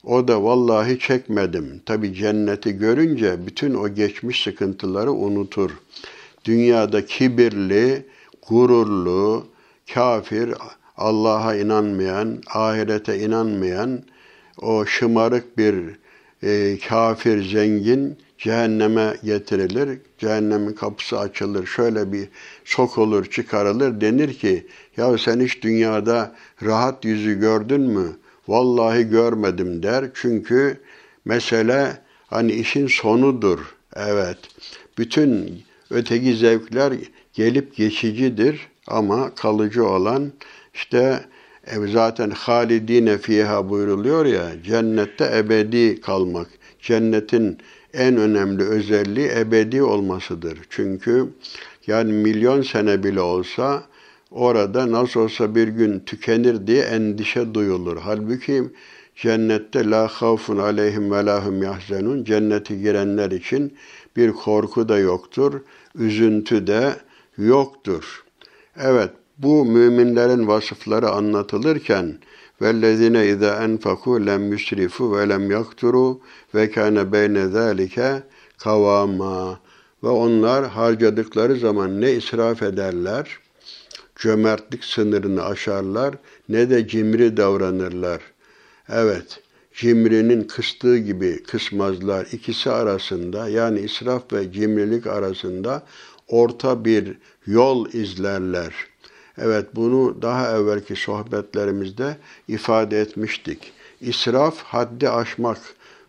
[0.04, 1.82] O da vallahi çekmedim.
[1.86, 5.72] Tabi cenneti görünce bütün o geçmiş sıkıntıları unutur.
[6.46, 8.06] Dünyada kibirli,
[8.50, 9.48] gururlu,
[9.94, 10.54] kafir,
[10.98, 14.04] Allah'a inanmayan, ahirete inanmayan,
[14.62, 15.76] o şımarık bir
[16.44, 20.00] e, kafir zengin cehenneme getirilir.
[20.18, 21.66] Cehennemin kapısı açılır.
[21.66, 22.28] Şöyle bir
[22.72, 24.02] sokulur, çıkarılır.
[24.02, 28.08] Denir ki ya sen hiç dünyada rahat yüzü gördün mü?
[28.48, 30.06] Vallahi görmedim der.
[30.14, 30.78] Çünkü
[31.26, 33.60] mesele hani işin sonudur.
[33.96, 34.38] Evet.
[34.98, 36.94] Bütün öteki zevkler
[37.34, 40.32] gelip geçicidir ama kalıcı olan
[40.74, 41.26] işte
[41.68, 46.48] e, zaten halidine fiha buyuruluyor ya cennette ebedi kalmak.
[46.82, 47.58] Cennetin
[47.94, 50.60] en önemli özelliği ebedi olmasıdır.
[50.70, 51.28] Çünkü
[51.88, 53.84] yani milyon sene bile olsa
[54.32, 57.98] orada nasıl olsa bir gün tükenir diye endişe duyulur.
[57.98, 58.63] Halbuki
[59.15, 63.78] cennette la havfun aleyhim ve lahum yahzenun cennete girenler için
[64.15, 65.62] bir korku da yoktur,
[65.96, 66.96] üzüntü de
[67.38, 68.24] yoktur.
[68.78, 72.20] Evet, bu müminlerin vasıfları anlatılırken
[72.62, 76.20] vellezine iza enfaku lem yusrifu ve lem yakturu
[76.56, 78.24] ve kana beyne zalike
[78.58, 79.60] kavama
[80.04, 83.38] ve onlar harcadıkları zaman ne israf ederler,
[84.16, 86.16] cömertlik sınırını aşarlar,
[86.50, 88.22] ne de cimri davranırlar.
[88.90, 89.40] Evet,
[89.74, 92.28] cimrinin kıstığı gibi kısmazlar.
[92.32, 95.84] İkisi arasında yani israf ve cimrilik arasında
[96.28, 98.74] orta bir yol izlerler.
[99.38, 103.74] Evet bunu daha evvelki sohbetlerimizde ifade etmiştik.
[104.02, 105.58] İsraf haddi aşmak,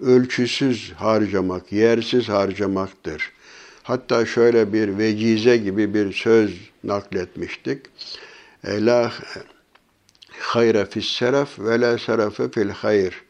[0.00, 3.32] ölçüsüz harcamak, yersiz harcamaktır.
[3.82, 6.50] Hatta şöyle bir vecize gibi bir söz
[6.84, 7.86] nakletmiştik.
[8.64, 9.12] La
[10.38, 13.22] hayra fis seraf ve la serafe fil hayr.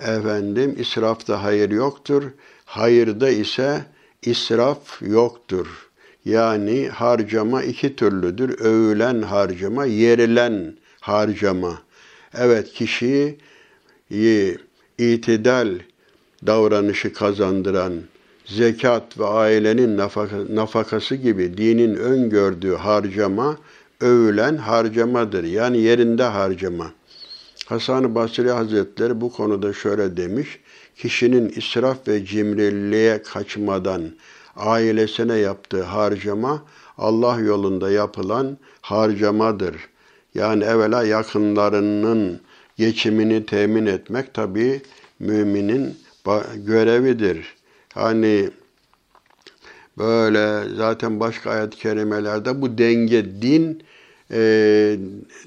[0.00, 2.22] Efendim israfta hayır yoktur.
[2.64, 3.84] Hayırda ise
[4.22, 5.88] israf yoktur.
[6.24, 8.58] Yani harcama iki türlüdür.
[8.60, 11.82] Övülen harcama, yerilen harcama.
[12.34, 13.38] Evet kişiyi
[14.98, 15.78] itidal
[16.46, 17.92] davranışı kazandıran
[18.56, 19.98] zekat ve ailenin
[20.56, 23.56] nafakası gibi dinin öngördüğü harcama
[24.00, 25.44] övülen harcamadır.
[25.44, 26.92] Yani yerinde harcama.
[27.66, 30.60] Hasan-ı Basri Hazretleri bu konuda şöyle demiş.
[30.96, 34.02] Kişinin israf ve cimriliğe kaçmadan
[34.56, 36.62] ailesine yaptığı harcama
[36.98, 39.76] Allah yolunda yapılan harcamadır.
[40.34, 42.40] Yani evvela yakınlarının
[42.76, 44.82] geçimini temin etmek tabi
[45.18, 45.96] müminin
[46.56, 47.61] görevidir.
[47.94, 48.50] Hani
[49.98, 53.82] böyle zaten başka ayet-i kerimelerde bu denge din
[54.30, 54.40] e,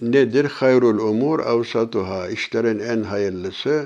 [0.01, 0.45] nedir?
[0.45, 2.29] Hayrul umur avsatuha.
[2.29, 3.85] İşlerin en hayırlısı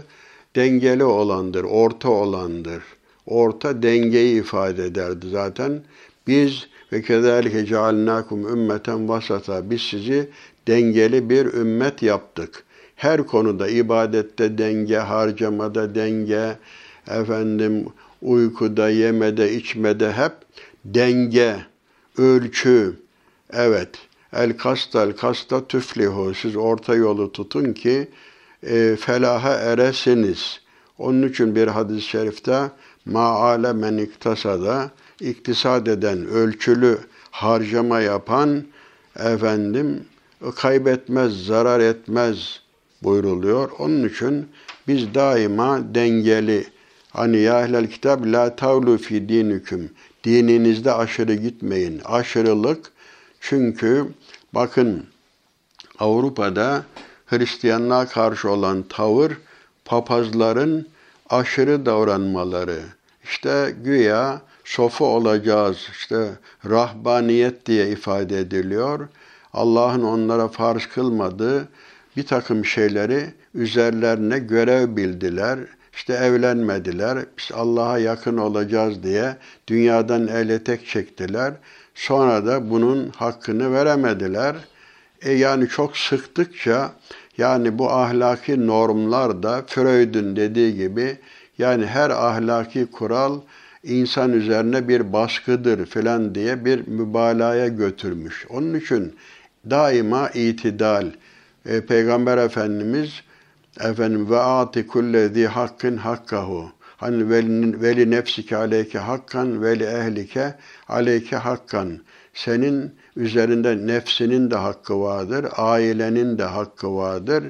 [0.56, 2.84] dengeli olandır, orta olandır.
[3.26, 5.82] Orta dengeyi ifade ederdi zaten.
[6.28, 9.70] Biz ve kezalike cealnakum ümmeten vasata.
[9.70, 10.30] Biz sizi
[10.68, 12.64] dengeli bir ümmet yaptık.
[12.96, 16.58] Her konuda ibadette denge, harcamada denge,
[17.08, 17.86] efendim
[18.22, 20.34] uykuda, yemede, içmede hep
[20.86, 21.56] denge,
[22.18, 22.94] ölçü.
[23.54, 23.90] Evet,
[24.34, 26.34] el kasta el kasta tüflihu.
[26.34, 28.08] Siz orta yolu tutun ki
[28.64, 30.60] e, felaha eresiniz.
[30.98, 32.72] Onun için bir hadis-i şerifte
[33.06, 36.98] maale men iktasada iktisad eden, ölçülü
[37.32, 38.64] harcama yapan
[39.16, 40.06] efendim
[40.56, 42.60] kaybetmez, zarar etmez
[43.04, 43.72] buyruluyor.
[43.80, 44.48] Onun için
[44.88, 46.66] biz daima dengeli
[47.12, 49.90] Hani ya ehlel kitab la tavlu fi dinüküm.
[50.24, 52.02] Dininizde aşırı gitmeyin.
[52.06, 52.92] Aşırılık
[53.40, 54.06] çünkü
[54.54, 55.06] bakın
[56.00, 56.84] Avrupa'da
[57.26, 59.32] Hristiyanlığa karşı olan tavır
[59.86, 60.88] papazların
[61.30, 62.80] aşırı davranmaları.
[63.24, 66.30] İşte güya sofu olacağız, işte
[66.70, 69.08] rahbaniyet diye ifade ediliyor.
[69.54, 71.68] Allah'ın onlara farz kılmadığı
[72.18, 75.60] bir takım şeyleri üzerlerine görev bildiler.
[76.00, 77.18] İşte evlenmediler.
[77.38, 79.36] Biz Allah'a yakın olacağız diye
[79.68, 81.54] dünyadan el tek çektiler.
[81.96, 84.56] Sonra da bunun hakkını veremediler.
[85.22, 86.92] E yani çok sıktıkça
[87.38, 91.18] yani bu ahlaki normlar da Freud'un dediği gibi
[91.58, 93.42] yani her ahlaki kural
[93.84, 98.46] insan üzerine bir baskıdır filan diye bir mübalağaya götürmüş.
[98.50, 99.16] Onun için
[99.70, 101.08] daima itidal.
[101.66, 103.22] E, Peygamber Efendimiz
[103.80, 106.72] efendim ve ati kullezi hakkın hakkahu.
[106.98, 110.56] Hani veli, veli nefsike aleyke hakkan, veli ehlike
[110.88, 112.00] aleyke hakkan.
[112.34, 117.44] Senin üzerinde nefsinin de hakkı vardır, ailenin de hakkı vardır.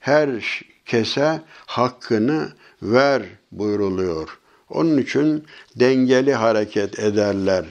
[0.00, 0.30] Her
[0.86, 2.48] kese hakkını
[2.82, 3.22] ver
[3.52, 4.38] buyruluyor.
[4.70, 5.44] Onun için
[5.76, 7.64] dengeli hareket ederler.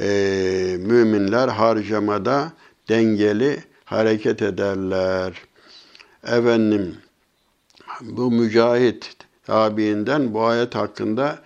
[0.00, 2.52] Ee, müminler harcamada
[2.88, 5.32] dengeli hareket ederler.
[6.26, 6.96] Efendim,
[8.00, 11.38] bu mücahit tabiinden bu ayet hakkında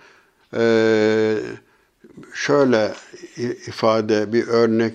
[0.57, 1.35] e,
[2.33, 2.93] şöyle
[3.67, 4.93] ifade bir örnek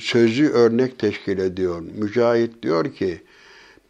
[0.00, 1.82] sözü örnek teşkil ediyor.
[1.94, 3.22] Mücahit diyor ki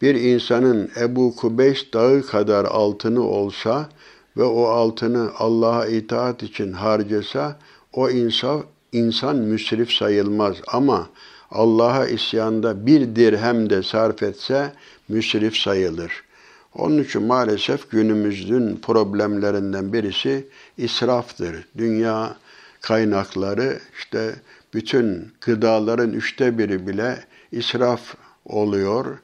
[0.02, 3.88] bir insanın Ebu Kubeys dağı kadar altını olsa
[4.36, 7.58] ve o altını Allah'a itaat için harcasa
[7.92, 11.08] o insan insan müsrif sayılmaz ama
[11.50, 14.72] Allah'a isyanda bir dirhem de sarf etse
[15.08, 16.24] müsrif sayılır.
[16.74, 20.46] Onun için maalesef günümüzün problemlerinden birisi
[20.78, 21.68] israftır.
[21.78, 22.36] Dünya
[22.80, 24.34] kaynakları işte
[24.74, 29.18] bütün gıdaların üçte biri bile israf oluyor.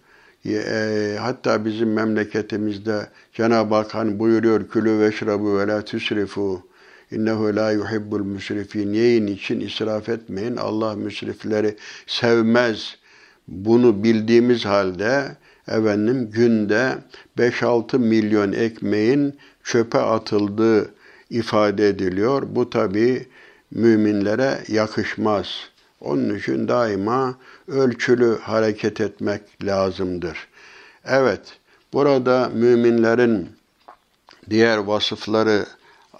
[0.47, 6.63] E, hatta bizim memleketimizde Cenab-ı Hak hani buyuruyor külü ve şrabu ve la tüsrifu
[7.11, 10.57] innehu la yuhibbul müsrifin yiyin için israf etmeyin.
[10.57, 12.97] Allah müsrifleri sevmez.
[13.49, 15.37] Bunu bildiğimiz halde
[15.69, 16.99] efendim günde
[17.39, 20.91] 5-6 milyon ekmeğin çöpe atıldığı
[21.31, 22.43] ifade ediliyor.
[22.47, 23.27] Bu tabi
[23.71, 25.47] müminlere yakışmaz.
[26.01, 27.35] Onun için daima
[27.69, 30.49] ölçülü hareket etmek lazımdır.
[31.05, 31.41] Evet,
[31.93, 33.49] burada müminlerin
[34.51, 35.67] diğer vasıfları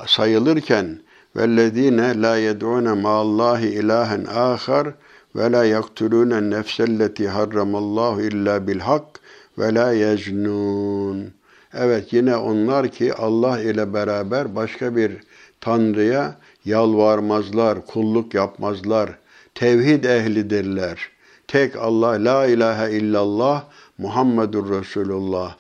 [0.07, 0.99] sayılırken
[1.37, 4.89] vellezine la yed'une ma'allahi ilahen ahar
[5.37, 9.21] ve la yaktulûne nefselleti harramallahu illa bil hak
[9.59, 11.33] ve la yecnun.
[11.75, 15.13] Evet yine onlar ki Allah ile beraber başka bir
[15.61, 19.11] tanrıya yalvarmazlar, kulluk yapmazlar.
[19.55, 21.09] Tevhid ehlidirler.
[21.49, 23.65] Tek Allah, la ilahe illallah,
[23.99, 25.57] Muhammedur Resulullah.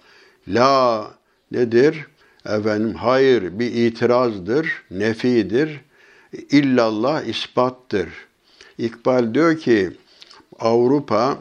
[0.49, 1.11] La
[1.53, 2.07] nedir?
[2.47, 5.81] Efendim hayır bir itirazdır, nefidir.
[6.51, 8.09] İllallah ispattır.
[8.79, 9.91] İkbal diyor ki
[10.59, 11.39] Avrupa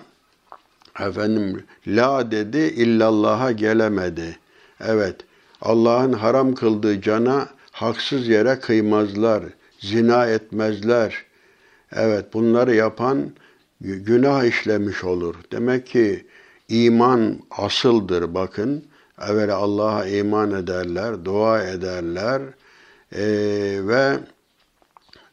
[1.00, 4.38] efendim la dedi illallah'a gelemedi.
[4.80, 5.16] Evet
[5.62, 9.44] Allah'ın haram kıldığı cana haksız yere kıymazlar,
[9.80, 11.26] zina etmezler.
[11.92, 13.32] Evet bunları yapan
[13.82, 15.36] günah işlemiş olur.
[15.52, 16.26] Demek ki
[16.70, 18.84] iman asıldır bakın.
[19.22, 22.42] Evvela Allah'a iman ederler, dua ederler
[23.12, 23.24] e,
[23.88, 24.20] ve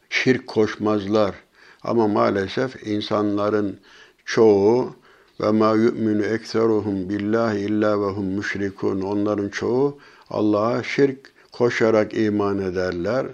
[0.09, 1.35] şirk koşmazlar.
[1.83, 3.79] Ama maalesef insanların
[4.25, 4.95] çoğu
[5.41, 9.01] ve ma yu'minu ekseruhum billahi illa ve hum müşrikun.
[9.01, 9.97] Onların çoğu
[10.29, 13.25] Allah'a şirk koşarak iman ederler.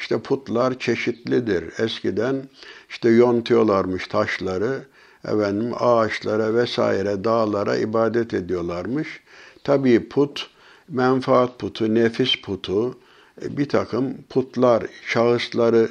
[0.00, 1.64] İşte putlar çeşitlidir.
[1.78, 2.48] Eskiden
[2.90, 4.80] işte yontuyorlarmış taşları,
[5.24, 9.20] efendim ağaçlara vesaire dağlara ibadet ediyorlarmış.
[9.64, 10.50] Tabii put,
[10.88, 12.98] menfaat putu, nefis putu,
[13.42, 15.88] e, bir takım putlar, şahısları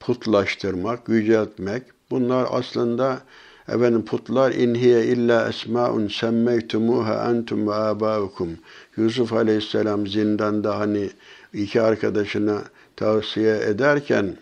[0.00, 1.82] putlaştırmak, yüceltmek.
[2.10, 3.20] Bunlar aslında
[3.68, 8.48] efendim putlar inhiye illa esmaun semmeytumuha entum ve abaukum.
[8.96, 11.10] Yusuf Aleyhisselam zindanda hani
[11.52, 12.62] iki arkadaşına
[12.96, 14.36] tavsiye ederken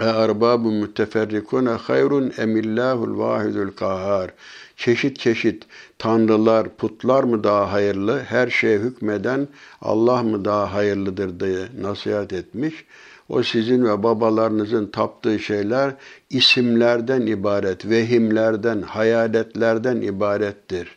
[0.00, 4.30] e arbabu müteferrikune hayrun emillahul vahidul kahhar.
[4.76, 5.66] Çeşit çeşit
[5.98, 9.48] tanrılar, putlar mı daha hayırlı, her şeye hükmeden
[9.82, 12.84] Allah mı daha hayırlıdır diye nasihat etmiş.
[13.28, 15.94] O sizin ve babalarınızın taptığı şeyler
[16.30, 20.96] isimlerden ibaret, vehimlerden, hayaletlerden ibarettir.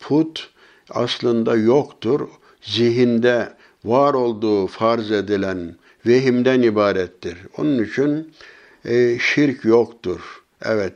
[0.00, 0.50] Put
[0.90, 2.28] aslında yoktur.
[2.62, 3.52] Zihinde
[3.84, 5.74] var olduğu farz edilen
[6.06, 7.38] vehimden ibarettir.
[7.58, 8.32] Onun için
[8.84, 10.42] e, şirk yoktur.
[10.62, 10.94] Evet,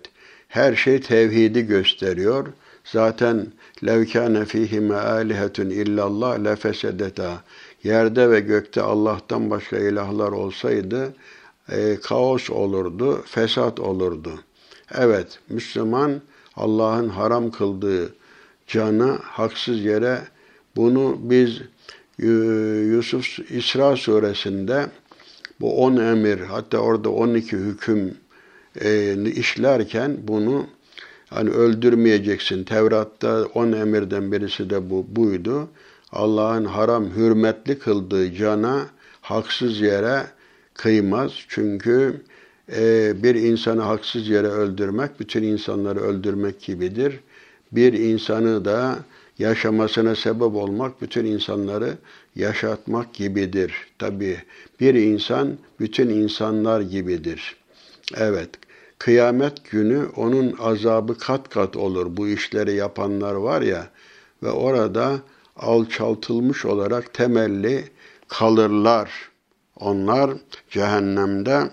[0.49, 2.47] her şey tevhidi gösteriyor.
[2.85, 3.47] Zaten
[3.87, 7.43] levkâne fîhime âlihetun illallah lefesedeta.
[7.85, 11.15] Yerde ve gökte Allah'tan başka ilahlar olsaydı
[11.69, 14.41] e, kaos olurdu, fesat olurdu.
[14.95, 16.21] Evet, Müslüman
[16.57, 18.15] Allah'ın haram kıldığı
[18.67, 20.19] canı haksız yere
[20.77, 21.61] bunu biz
[22.19, 24.87] Yusuf İsra suresinde
[25.61, 28.15] bu on emir hatta orada on iki hüküm
[28.81, 30.67] e, işlerken bunu
[31.31, 32.65] hani öldürmeyeceksin.
[32.65, 35.69] Tevrat'ta on emirden birisi de bu buydu.
[36.13, 38.87] Allah'ın haram hürmetli kıldığı cana
[39.21, 40.27] haksız yere
[40.75, 41.33] kıymaz.
[41.49, 42.23] Çünkü
[42.77, 47.21] e, bir insanı haksız yere öldürmek bütün insanları öldürmek gibidir.
[47.73, 48.99] Bir insanı da
[49.39, 51.95] yaşamasına sebep olmak bütün insanları
[52.37, 53.73] yaşatmak gibidir.
[53.99, 54.37] Tabi
[54.81, 57.57] bir insan bütün insanlar gibidir.
[58.17, 58.49] Evet,
[58.99, 62.17] kıyamet günü onun azabı kat kat olur.
[62.17, 63.89] Bu işleri yapanlar var ya
[64.43, 65.19] ve orada
[65.57, 67.85] alçaltılmış olarak temelli
[68.29, 69.11] kalırlar.
[69.81, 70.31] Onlar
[70.71, 71.71] cehennemde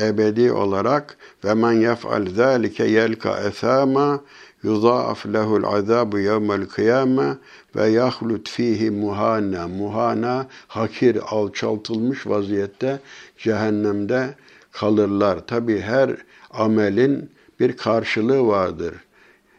[0.00, 4.20] ebedi olarak ve men yef'al zâlike yelka esâma
[4.62, 7.36] yuzaaf lehul azabu yevmel kıyame
[7.76, 9.68] ve yahlut fihi muhana.
[9.68, 13.00] Muhana hakir alçaltılmış vaziyette
[13.38, 14.34] cehennemde
[14.72, 15.46] kalırlar.
[15.46, 16.16] Tabi her
[16.50, 17.30] amelin
[17.60, 18.94] bir karşılığı vardır.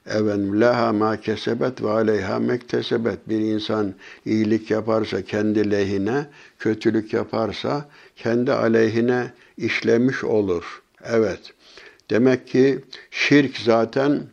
[0.06, 3.30] Efendim laha ma kesebet ve aleyha mektesebet.
[3.30, 3.94] Bir insan
[4.26, 6.26] iyilik yaparsa kendi lehine,
[6.60, 7.86] kötülük yaparsa
[8.16, 10.82] kendi aleyhine işlemiş olur.
[11.04, 11.54] Evet.
[12.10, 12.80] Demek ki
[13.12, 14.24] şirk zaten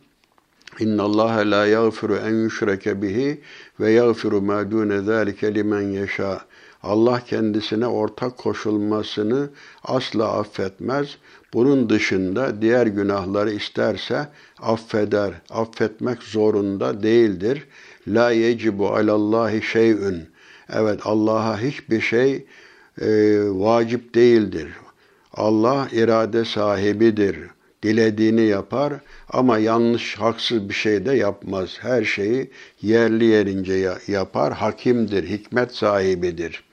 [0.80, 3.40] İnna Allah la yaghfiru en yushrake bihi
[3.80, 6.40] ve yaghfiru ma dune zalika limen yasha.
[6.82, 9.50] Allah kendisine ortak koşulmasını
[9.84, 11.16] asla affetmez.
[11.54, 14.28] Bunun dışında diğer günahları isterse
[14.58, 15.30] affeder.
[15.50, 17.66] Affetmek zorunda değildir.
[18.08, 20.28] La yecibu alallahi şey'ün.
[20.72, 22.46] Evet Allah'a hiçbir şey
[23.00, 23.08] e,
[23.44, 24.68] vacip değildir.
[25.34, 27.36] Allah irade sahibidir.
[27.82, 28.92] Dilediğini yapar
[29.28, 31.78] ama yanlış, haksız bir şey de yapmaz.
[31.80, 32.50] Her şeyi
[32.82, 34.52] yerli yerince yapar.
[34.52, 36.64] Hakimdir, hikmet sahibidir.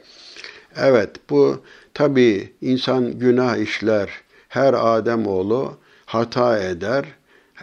[0.76, 1.62] Evet bu
[1.94, 4.10] tabi insan günah işler.
[4.50, 7.06] Her Adem oğlu hata eder.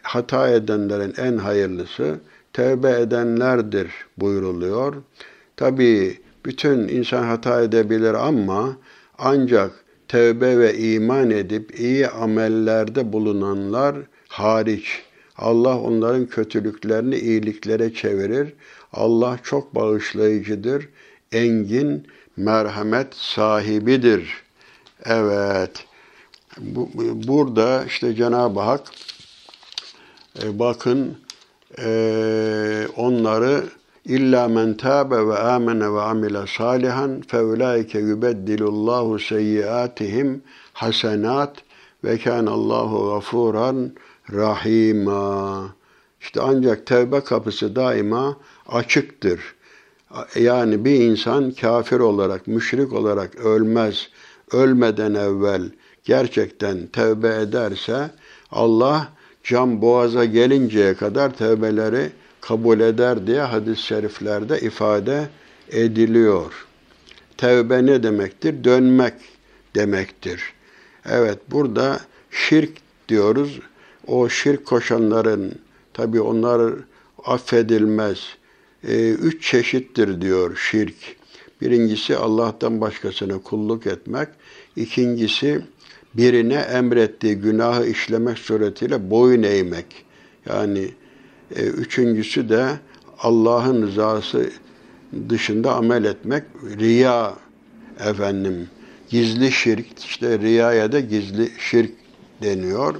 [0.02, 2.20] Hata edenlerin en hayırlısı
[2.52, 4.94] tevbe edenlerdir buyuruluyor.
[5.56, 8.76] Tabi bütün insan hata edebilir ama
[9.18, 9.70] ancak
[10.08, 13.96] tevbe ve iman edip iyi amellerde bulunanlar
[14.28, 15.02] hariç.
[15.36, 18.52] Allah onların kötülüklerini iyiliklere çevirir.
[18.92, 20.88] Allah çok bağışlayıcıdır,
[21.32, 22.06] engin,
[22.36, 24.42] merhamet sahibidir.
[25.04, 25.86] Evet.
[26.58, 26.88] Bu,
[27.26, 28.82] burada işte Cenab-ı Hak
[30.42, 31.18] e, bakın
[31.78, 33.64] e, onları
[34.04, 40.42] İlla men tâbe ve âmene ve amile salihan feulaike yubeddilullahu seyyiatihim
[40.72, 41.56] hasenat
[42.04, 43.92] ve kânallahu gafuran
[44.32, 45.68] rahima.
[46.20, 48.36] İşte ancak tevbe kapısı daima
[48.68, 49.40] açıktır.
[50.36, 54.08] Yani bir insan kafir olarak, müşrik olarak ölmez.
[54.52, 55.70] Ölmeden evvel
[56.04, 58.10] gerçekten tevbe ederse
[58.50, 59.08] Allah
[59.44, 65.28] cam boğaza gelinceye kadar tevbeleri kabul eder diye hadis-i şeriflerde ifade
[65.70, 66.66] ediliyor.
[67.36, 68.64] Tevbe ne demektir?
[68.64, 69.14] Dönmek
[69.74, 70.42] demektir.
[71.10, 72.00] Evet burada
[72.30, 72.70] şirk
[73.08, 73.60] diyoruz.
[74.06, 75.52] O şirk koşanların
[75.94, 76.74] tabi onlar
[77.24, 78.18] affedilmez.
[78.88, 80.94] Ee, üç çeşittir diyor şirk.
[81.60, 84.28] Birincisi Allah'tan başkasına kulluk etmek.
[84.76, 85.62] İkincisi
[86.14, 89.86] birine emrettiği günahı işlemek suretiyle boyun eğmek.
[90.48, 90.90] Yani
[91.56, 92.66] e, üçüncüsü de
[93.18, 94.50] Allah'ın rızası
[95.28, 96.42] dışında amel etmek.
[96.78, 97.34] Riya
[98.00, 98.68] efendim.
[99.08, 101.90] Gizli şirk, işte riyaya da gizli şirk
[102.42, 102.94] deniyor.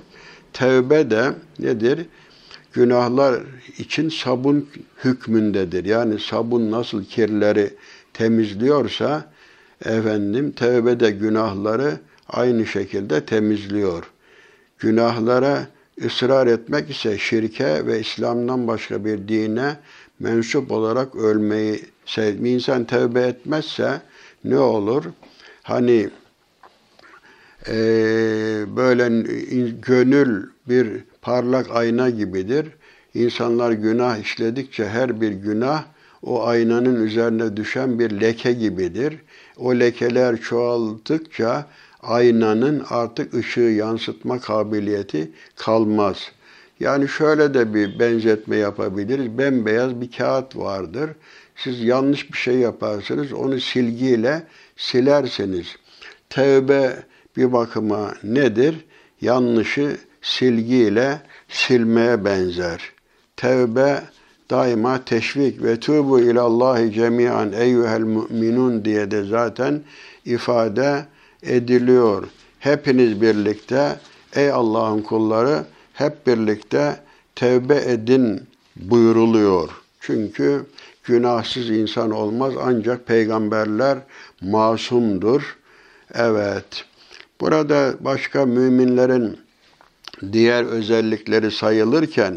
[0.53, 2.07] Tevbe de nedir?
[2.73, 3.43] Günahlar
[3.79, 4.69] için sabun
[5.05, 5.85] hükmündedir.
[5.85, 7.71] Yani sabun nasıl kirleri
[8.13, 9.33] temizliyorsa
[9.85, 11.99] efendim tevbe de günahları
[12.29, 14.05] aynı şekilde temizliyor.
[14.79, 15.67] Günahlara
[16.05, 19.77] ısrar etmek ise şirke ve İslam'dan başka bir dine
[20.21, 24.01] mensup olarak ölmeyi sevmi insan tevbe etmezse
[24.45, 25.05] ne olur?
[25.63, 26.11] Hani
[27.69, 27.77] e,
[28.77, 29.09] böyle
[29.83, 30.89] gönül bir
[31.23, 32.67] parlak ayna gibidir.
[33.15, 35.85] İnsanlar günah işledikçe her bir günah
[36.23, 39.15] o aynanın üzerine düşen bir leke gibidir.
[39.57, 41.67] O lekeler çoğaldıkça
[42.07, 46.33] aynanın artık ışığı yansıtma kabiliyeti kalmaz.
[46.81, 49.39] Yani şöyle de bir benzetme yapabiliriz.
[49.39, 51.11] Bembeyaz bir kağıt vardır.
[51.57, 54.43] Siz yanlış bir şey yaparsınız, onu silgiyle
[54.77, 55.67] silersiniz.
[56.31, 56.97] Tevbe
[57.37, 58.85] bir bakıma nedir?
[59.21, 62.81] Yanlışı silgiyle silmeye benzer.
[63.37, 64.03] Tevbe
[64.51, 69.83] daima teşvik ve tubu ilallahi cemian eyyuhel müminun diye de zaten
[70.25, 71.07] ifade
[71.45, 72.29] ediliyor.
[72.59, 73.99] Hepiniz birlikte
[74.35, 76.97] ey Allah'ın kulları hep birlikte
[77.35, 78.43] tevbe edin
[78.77, 79.71] buyuruluyor.
[80.01, 80.67] Çünkü
[81.05, 83.99] günahsız insan olmaz ancak peygamberler
[84.41, 85.57] masumdur.
[86.15, 86.85] Evet.
[87.41, 89.39] Burada başka müminlerin
[90.33, 92.35] diğer özellikleri sayılırken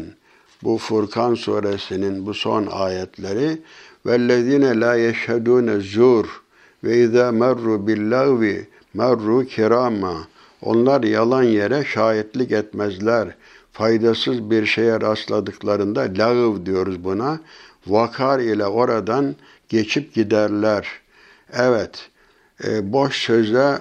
[0.62, 3.62] bu Furkan suresinin bu son ayetleri
[4.06, 6.42] vellezine la yeşhedune zur
[6.84, 10.26] ve izâ merru billâvi merru kirama
[10.62, 13.34] onlar yalan yere şahitlik etmezler.
[13.72, 17.40] Faydasız bir şeye rastladıklarında lağıv diyoruz buna.
[17.86, 19.34] Vakar ile oradan
[19.68, 20.88] geçip giderler.
[21.52, 22.10] Evet,
[22.64, 23.78] e, boş söze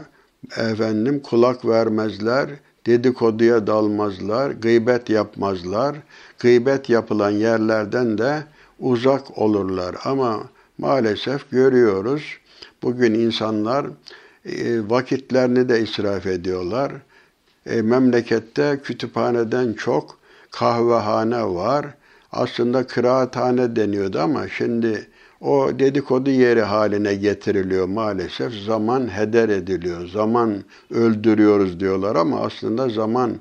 [0.57, 2.49] efendim kulak vermezler,
[2.85, 5.95] dedikoduya dalmazlar, gıybet yapmazlar.
[6.39, 8.43] Gıybet yapılan yerlerden de
[8.79, 9.95] uzak olurlar.
[10.03, 10.43] Ama
[10.77, 12.37] maalesef görüyoruz
[12.83, 13.85] bugün insanlar
[14.47, 16.91] e, vakitlerini de israf ediyorlar.
[17.65, 20.17] E, memlekette kütüphaneden çok
[20.51, 21.85] kahvehane var.
[22.31, 25.07] Aslında kıraathane deniyordu ama şimdi
[25.41, 28.53] o dedikodu yeri haline getiriliyor maalesef.
[28.53, 30.07] Zaman heder ediliyor.
[30.07, 33.31] Zaman öldürüyoruz diyorlar ama aslında zaman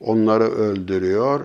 [0.00, 1.40] onları öldürüyor.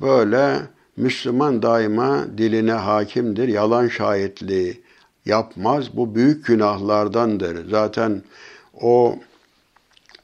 [0.00, 0.56] Böyle
[0.96, 3.48] Müslüman daima diline hakimdir.
[3.48, 4.81] Yalan şahitliği
[5.26, 5.96] yapmaz.
[5.96, 7.70] Bu büyük günahlardandır.
[7.70, 8.22] Zaten
[8.80, 9.18] o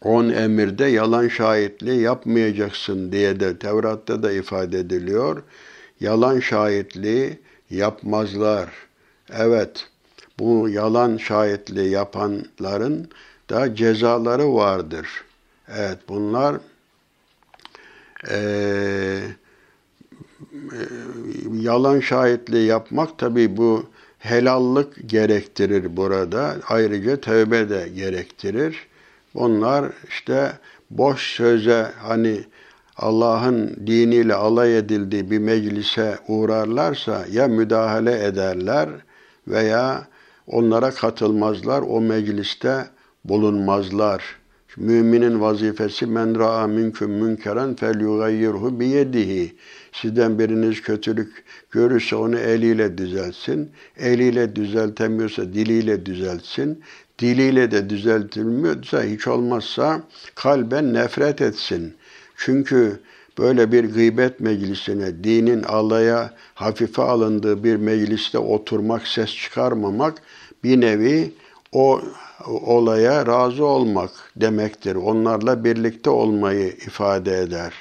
[0.02, 5.42] on emirde yalan şahitliği yapmayacaksın diye de Tevrat'ta da ifade ediliyor.
[6.00, 7.38] Yalan şahitliği
[7.70, 8.68] yapmazlar.
[9.32, 9.86] Evet,
[10.38, 13.08] bu yalan şahitliği yapanların
[13.50, 15.08] da cezaları vardır.
[15.68, 16.56] Evet, bunlar
[18.30, 18.38] e,
[21.52, 23.86] yalan şahitliği yapmak tabi bu
[24.18, 26.56] helallık gerektirir burada.
[26.68, 28.86] Ayrıca tövbe de gerektirir.
[29.34, 30.52] Bunlar işte
[30.90, 32.44] boş söze hani
[32.96, 38.88] Allah'ın diniyle alay edildiği bir meclise uğrarlarsa ya müdahale ederler
[39.48, 40.08] veya
[40.46, 42.86] onlara katılmazlar, o mecliste
[43.24, 44.38] bulunmazlar.
[44.76, 48.00] Müminin vazifesi men ra'a minkum münkeren fel
[48.80, 49.56] biyedihi.
[49.92, 53.70] Sizden biriniz kötülük görürse onu eliyle düzeltsin.
[53.96, 56.82] Eliyle düzeltemiyorsa diliyle düzeltsin.
[57.18, 60.02] Diliyle de düzeltilmiyorsa hiç olmazsa
[60.34, 61.94] kalben nefret etsin.
[62.36, 63.00] Çünkü
[63.38, 70.22] böyle bir gıybet meclisine, dinin alaya hafife alındığı bir mecliste oturmak, ses çıkarmamak
[70.64, 71.32] bir nevi
[71.72, 72.00] o
[72.46, 74.94] olaya razı olmak demektir.
[74.94, 77.72] Onlarla birlikte olmayı ifade eder.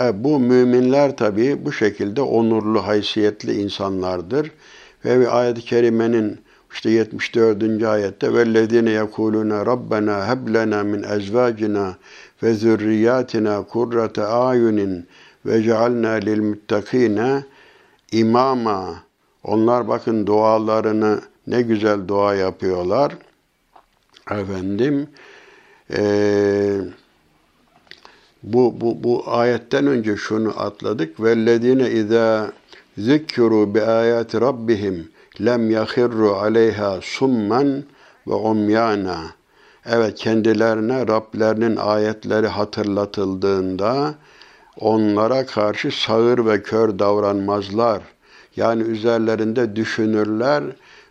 [0.00, 4.50] E, bu müminler tabii bu şekilde onurlu, haysiyetli insanlardır.
[5.04, 6.40] Ve ayet-i kerimenin
[6.72, 7.82] işte 74.
[7.82, 11.96] ayette vellezine yekuluna rabbena heb lena min ezvacina
[12.42, 15.06] ve zürriyatina kurrate ayunin
[15.46, 17.44] ve cealna lil muttakine
[18.12, 18.94] imama.
[19.44, 23.16] Onlar bakın dualarını ne güzel dua yapıyorlar.
[24.30, 25.08] Efendim
[25.90, 26.80] eee
[28.44, 31.20] bu, bu, bu ayetten önce şunu atladık.
[31.22, 32.52] Vellezine izâ
[32.98, 35.08] zikru bi ayati rabbihim
[35.40, 37.84] lem yahirru aleyha summan
[38.26, 39.20] ve umyana.
[39.86, 44.14] Evet kendilerine Rablerinin ayetleri hatırlatıldığında
[44.80, 48.02] onlara karşı sağır ve kör davranmazlar.
[48.56, 50.64] Yani üzerlerinde düşünürler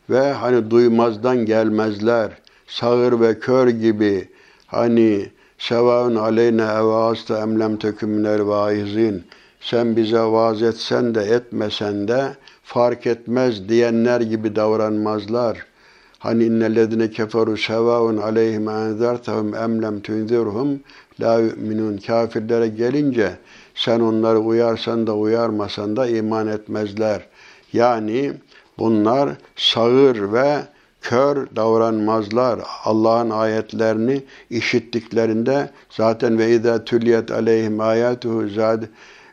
[0.10, 2.32] ve hani duymazdan gelmezler.
[2.68, 4.30] Sağır ve kör gibi
[4.68, 5.30] hani
[5.68, 9.24] Sevaun aleyne evâste emlem tekümler vaizin.
[9.60, 15.66] Sen bize vaaz etsen de etmesen de fark etmez diyenler gibi davranmazlar.
[16.20, 20.80] Hani innellezine keferu sevaun aleyhim enzertehum emlem tunzirhum
[21.22, 21.98] la yu'minun.
[21.98, 23.32] Kafirlere gelince
[23.76, 27.28] sen onları uyarsan da uyarmasan da iman etmezler.
[27.74, 28.34] Yani
[28.78, 30.73] bunlar sağır ve
[31.04, 32.60] kör davranmazlar.
[32.84, 38.84] Allah'ın ayetlerini işittiklerinde zaten ve izâ tülyet aleyhim âyâtuhu zâd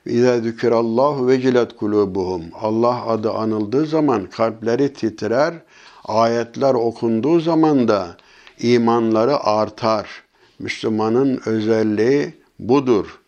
[0.06, 2.42] İzâ zükirallahu vecilet kulubuhum.
[2.60, 5.54] Allah adı anıldığı zaman kalpleri titrer.
[6.04, 8.16] Ayetler okunduğu zaman da
[8.58, 10.22] imanları artar.
[10.58, 13.20] Müslümanın özelliği budur.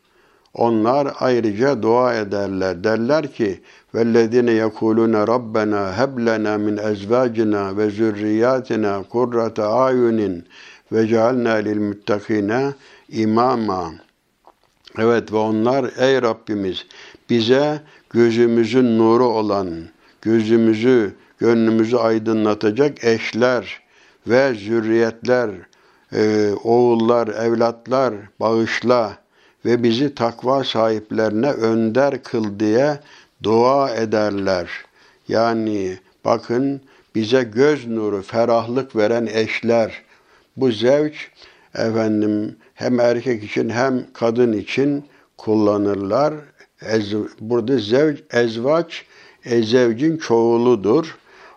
[0.55, 2.85] Onlar ayrıca dua ederler.
[2.85, 3.61] Derler ki
[3.94, 10.20] وَالَّذِينَ يَقُولُونَ رَبَّنَا هَبْ لَنَا مِنْ أَزْوَاجِنَا وَذُرِّيَّاتِنَا قُرَّةَ أَعْيُنٍ
[10.92, 12.52] وَجَعَلْنَا لِلْمُتَّقِينَ
[13.10, 13.94] imama.
[15.00, 16.86] Evet ve onlar ey Rabbimiz
[17.30, 19.70] bize gözümüzün nuru olan,
[20.22, 23.82] gözümüzü, gönlümüzü aydınlatacak eşler
[24.28, 25.50] ve zürriyetler,
[26.14, 29.18] e, oğullar, evlatlar bağışla
[29.66, 33.00] ve bizi takva sahiplerine önder kıl diye
[33.43, 34.69] dua ederler.
[35.29, 36.81] Yani bakın
[37.15, 40.03] bize göz nuru, ferahlık veren eşler.
[40.57, 41.31] Bu zevç
[41.75, 45.05] efendim hem erkek için hem kadın için
[45.39, 46.35] kullanırlar.
[46.83, 49.05] Ez, burada zevc, ezvaç,
[49.45, 51.17] ezevcin çoğuludur.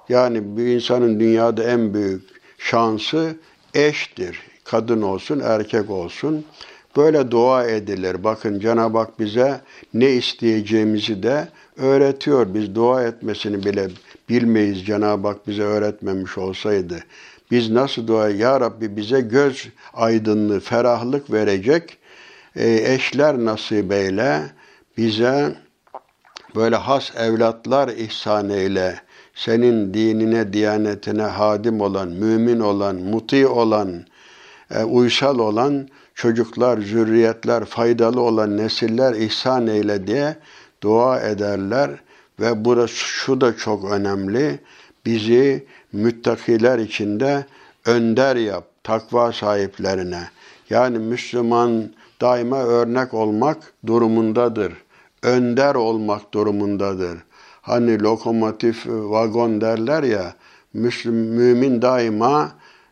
[0.09, 2.21] Yani bir insanın dünyada en büyük
[2.57, 3.35] şansı
[3.73, 4.39] eştir.
[4.63, 6.45] Kadın olsun, erkek olsun.
[6.97, 8.23] Böyle dua edilir.
[8.23, 9.61] Bakın Cenab-ı Hak bize
[9.93, 12.53] ne isteyeceğimizi de öğretiyor.
[12.53, 13.89] Biz dua etmesini bile
[14.29, 16.99] bilmeyiz Cenab-ı Hak bize öğretmemiş olsaydı.
[17.51, 21.97] Biz nasıl dua, Ya Rabbi bize göz aydınlığı, ferahlık verecek
[22.55, 24.41] e, eşler nasip eyle,
[24.97, 25.55] bize
[26.55, 28.99] böyle has evlatlar ihsan eyle,
[29.35, 34.05] senin dinine, diyanetine hadim olan, mümin olan, muti olan,
[34.71, 40.35] e, uysal olan çocuklar, zürriyetler, faydalı olan nesiller ihsan eyle diye
[40.83, 41.91] dua ederler.
[42.39, 44.59] Ve burası şu da çok önemli.
[45.05, 47.45] Bizi müttakiler içinde
[47.85, 50.29] önder yap, takva sahiplerine.
[50.69, 51.89] Yani Müslüman
[52.21, 54.73] daima örnek olmak durumundadır.
[55.23, 57.17] Önder olmak durumundadır.
[57.61, 60.33] Hani lokomotif vagon derler ya,
[60.73, 62.51] Müslüm, mümin daima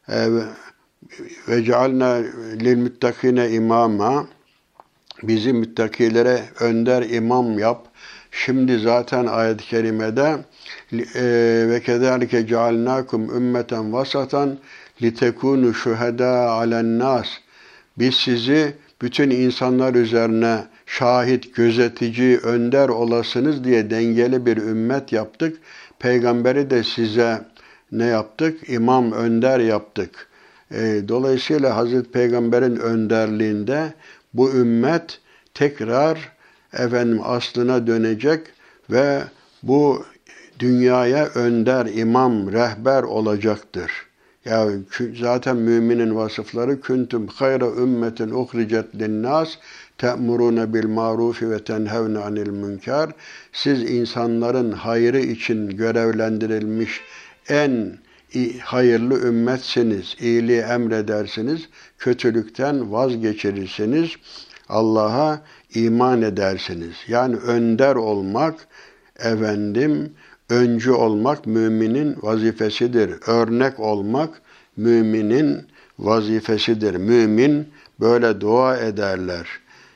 [0.10, 0.28] e,
[1.48, 2.14] ve cealna
[2.56, 4.28] lil müttakine imama
[5.24, 7.88] bizi müttakilere önder imam yap.
[8.32, 10.38] Şimdi zaten ayet-i kerimede
[10.94, 11.24] e,
[11.70, 14.58] ve kezalike cealnakum ümmeten vasatan
[15.02, 17.28] litekunu şuhada alen nas.
[17.98, 25.58] Biz sizi bütün insanlar üzerine şahit, gözetici, önder olasınız diye dengeli bir ümmet yaptık.
[26.00, 27.42] Peygamberi de size
[27.92, 28.70] ne yaptık?
[28.70, 30.28] İmam, önder yaptık.
[30.72, 33.94] E, dolayısıyla Hazreti Peygamber'in önderliğinde
[34.34, 35.20] bu ümmet
[35.54, 36.32] tekrar
[36.74, 38.42] efendim aslına dönecek
[38.90, 39.24] ve
[39.64, 40.06] bu
[40.60, 43.92] dünyaya önder, imam, rehber olacaktır.
[44.46, 44.68] Ya
[45.20, 49.50] zaten müminin vasıfları küntüm hayra ümmetin uhricet linnas
[49.98, 53.10] te'murune bil marufi ve tenhevne anil münker.
[53.54, 57.02] Siz insanların hayrı için görevlendirilmiş
[57.50, 57.98] en
[58.60, 60.16] hayırlı ümmetsiniz.
[60.20, 64.10] İyiliği emredersiniz, kötülükten vazgeçirirsiniz.
[64.70, 65.42] Allah'a
[65.74, 66.96] iman edersiniz.
[67.08, 68.68] Yani önder olmak,
[69.20, 70.14] efendim,
[70.50, 73.14] öncü olmak müminin vazifesidir.
[73.28, 74.42] Örnek olmak
[74.78, 75.68] müminin
[76.00, 76.96] vazifesidir.
[76.96, 77.68] Mümin
[78.00, 79.48] böyle dua ederler.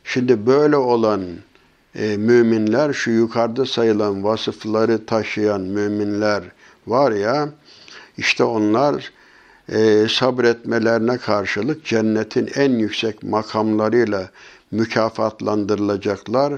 [0.04, 1.22] Şimdi böyle olan
[1.96, 6.44] e, müminler, şu yukarıda sayılan vasıfları taşıyan müminler
[6.88, 7.50] var ya,
[8.18, 9.12] işte onlar
[9.70, 14.30] e, sabretmelerine karşılık cennetin en yüksek makamlarıyla
[14.72, 16.54] mükafatlandırılacaklar.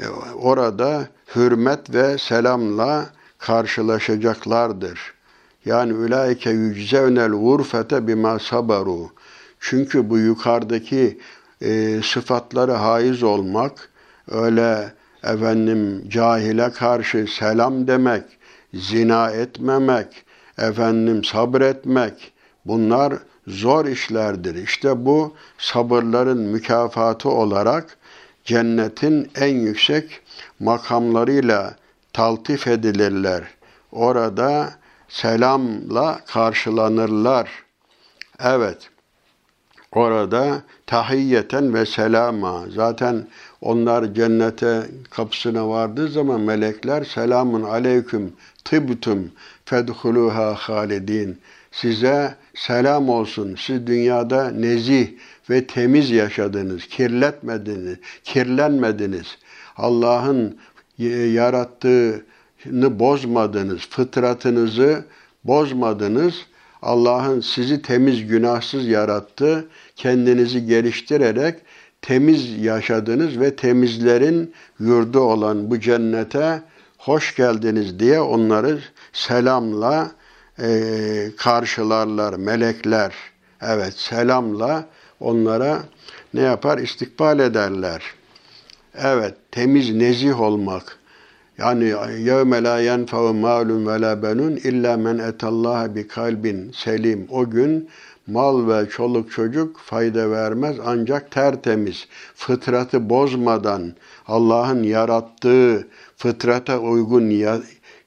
[0.00, 3.06] E, orada hürmet ve selamla
[3.38, 5.14] karşılaşacaklardır.
[5.64, 9.10] Yani ülaike yüczevnel gurfete bima sabaru.
[9.60, 11.18] Çünkü bu yukarıdaki
[11.60, 13.88] e, sıfatları haiz olmak,
[14.30, 14.92] öyle
[15.24, 18.24] efendim cahile karşı selam demek,
[18.74, 20.25] zina etmemek,
[20.58, 22.32] efendim sabretmek,
[22.64, 23.14] bunlar
[23.46, 24.54] zor işlerdir.
[24.54, 27.96] İşte bu sabırların mükafatı olarak
[28.44, 30.20] cennetin en yüksek
[30.60, 31.76] makamlarıyla
[32.12, 33.42] taltif edilirler.
[33.92, 34.74] Orada
[35.08, 37.50] selamla karşılanırlar.
[38.40, 38.90] Evet.
[39.92, 42.64] Orada tahiyyeten ve selama.
[42.74, 43.26] Zaten
[43.60, 48.32] onlar cennete kapısına vardığı zaman melekler selamun aleyküm
[48.64, 49.30] tıbtum
[49.66, 51.38] fedhuluha halidin.
[51.72, 53.56] Size selam olsun.
[53.58, 55.08] Siz dünyada nezih
[55.50, 59.38] ve temiz yaşadınız, kirletmediniz, kirlenmediniz.
[59.76, 60.58] Allah'ın
[61.32, 65.04] yarattığını bozmadınız, fıtratınızı
[65.44, 66.34] bozmadınız.
[66.82, 69.68] Allah'ın sizi temiz, günahsız yarattı.
[69.96, 71.54] Kendinizi geliştirerek
[72.02, 76.62] temiz yaşadınız ve temizlerin yurdu olan bu cennete
[76.98, 78.78] hoş geldiniz diye onları
[79.16, 80.10] selamla
[80.58, 80.68] e,
[81.36, 83.14] karşılarlar melekler.
[83.60, 84.84] Evet selamla
[85.20, 85.82] onlara
[86.34, 86.78] ne yapar?
[86.78, 88.02] İstikbal ederler.
[88.94, 90.98] Evet temiz nezih olmak.
[91.58, 91.84] Yani
[92.18, 97.26] yevme la yenfe'u malun ve la benun illa men etallaha bi kalbin selim.
[97.30, 97.88] O gün
[98.26, 103.92] mal ve çoluk çocuk fayda vermez ancak tertemiz, fıtratı bozmadan
[104.26, 105.86] Allah'ın yarattığı
[106.16, 107.30] fıtrata uygun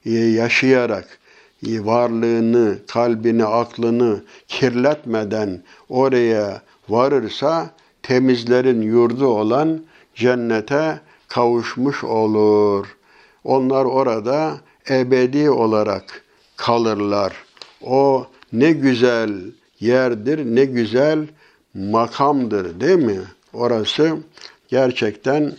[0.04, 1.20] yaşayarak
[1.62, 7.70] varlığını, kalbini, aklını kirletmeden oraya varırsa
[8.02, 9.80] temizlerin yurdu olan
[10.14, 12.96] cennete kavuşmuş olur.
[13.44, 16.24] Onlar orada ebedi olarak
[16.56, 17.32] kalırlar.
[17.82, 19.30] O ne güzel
[19.80, 21.26] yerdir, ne güzel
[21.74, 23.20] makamdır değil mi?
[23.52, 24.16] Orası
[24.68, 25.52] gerçekten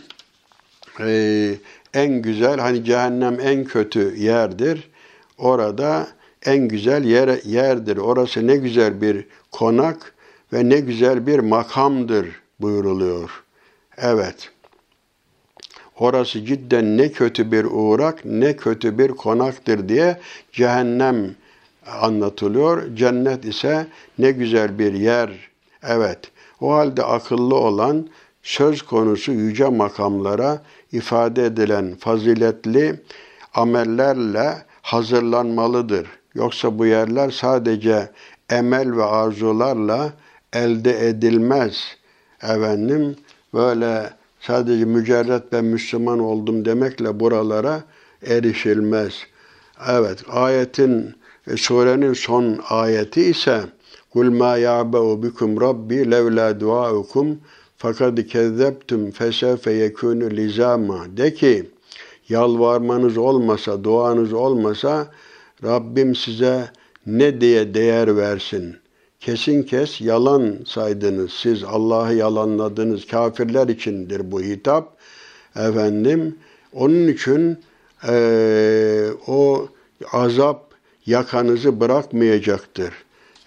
[1.00, 1.54] e,
[1.94, 4.90] en güzel hani cehennem en kötü yerdir.
[5.38, 6.08] Orada
[6.46, 7.96] en güzel yer, yerdir.
[7.96, 10.14] Orası ne güzel bir konak
[10.52, 12.26] ve ne güzel bir makamdır
[12.60, 13.44] buyuruluyor.
[13.96, 14.50] Evet.
[15.98, 20.20] Orası cidden ne kötü bir uğrak, ne kötü bir konaktır diye
[20.52, 21.34] cehennem
[21.86, 22.96] anlatılıyor.
[22.96, 23.86] Cennet ise
[24.18, 25.50] ne güzel bir yer.
[25.82, 26.18] Evet.
[26.60, 28.08] O halde akıllı olan
[28.42, 30.62] söz konusu yüce makamlara
[30.92, 33.00] ifade edilen faziletli
[33.54, 36.06] amellerle hazırlanmalıdır.
[36.34, 38.10] Yoksa bu yerler sadece
[38.50, 40.12] emel ve arzularla
[40.52, 41.96] elde edilmez.
[42.42, 43.16] Efendim
[43.54, 47.82] böyle sadece mücerret ben Müslüman oldum demekle buralara
[48.26, 49.12] erişilmez.
[49.88, 51.14] Evet ayetin
[51.46, 53.60] e, surenin son ayeti ise
[54.12, 57.38] Kul ma ya'ba'u bikum rabbi levla duaukum
[57.82, 61.16] fakat kezzeptum fesefe yekunu lizama.
[61.16, 61.70] De ki
[62.28, 65.10] yalvarmanız olmasa, duanız olmasa
[65.64, 66.70] Rabbim size
[67.06, 68.76] ne diye değer versin?
[69.20, 71.32] Kesin kes yalan saydınız.
[71.32, 73.06] Siz Allah'ı yalanladınız.
[73.06, 74.96] Kafirler içindir bu hitap.
[75.56, 76.36] Efendim
[76.72, 77.58] onun için
[78.08, 78.14] e,
[79.26, 79.68] o
[80.12, 80.74] azap
[81.06, 82.92] yakanızı bırakmayacaktır.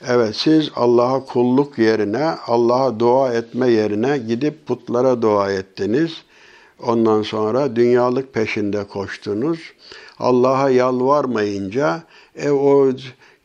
[0.08, 6.12] Evet siz Allah'a kulluk yerine, Allah'a dua etme yerine gidip putlara dua ettiniz.
[6.84, 9.60] Ondan sonra dünyalık peşinde koştunuz.
[10.20, 12.04] Allah'a yalvarmayınca
[12.36, 12.92] e, o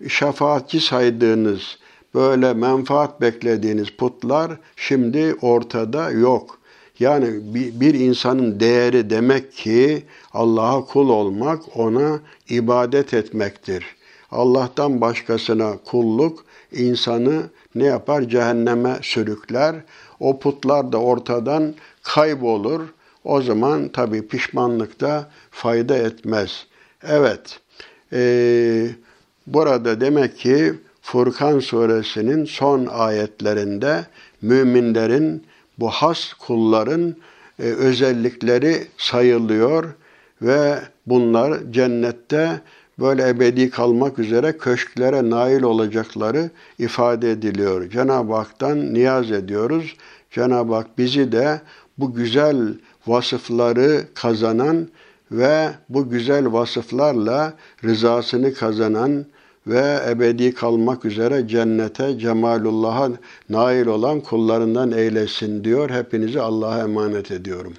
[0.08, 1.78] şefaatçi saydığınız,
[2.14, 6.58] böyle menfaat beklediğiniz putlar şimdi ortada yok.
[6.98, 10.02] Yani bir, insanın değeri demek ki
[10.32, 13.84] Allah'a kul olmak, ona ibadet etmektir.
[14.30, 17.42] Allah'tan başkasına kulluk insanı
[17.74, 18.22] ne yapar?
[18.22, 19.76] Cehenneme sürükler.
[20.20, 22.80] O putlar da ortadan kaybolur.
[23.24, 26.66] O zaman tabi pişmanlıkta fayda etmez.
[27.02, 27.60] Evet,
[28.12, 28.86] e,
[29.46, 34.06] burada demek ki Furkan suresinin son ayetlerinde
[34.42, 35.46] müminlerin,
[35.78, 37.16] bu has kulların
[37.58, 39.94] e, özellikleri sayılıyor
[40.42, 42.60] ve bunlar cennette
[43.00, 47.90] böyle ebedi kalmak üzere köşklere nail olacakları ifade ediliyor.
[47.90, 49.96] Cenab-ı Hak'tan niyaz ediyoruz.
[50.30, 51.60] Cenab-ı Hak bizi de
[51.98, 52.74] bu güzel
[53.06, 54.88] vasıfları kazanan
[55.32, 59.26] ve bu güzel vasıflarla rızasını kazanan
[59.66, 63.08] ve ebedi kalmak üzere cennete, cemalullah'a
[63.48, 65.90] nail olan kullarından eylesin diyor.
[65.90, 67.72] Hepinizi Allah'a emanet ediyorum.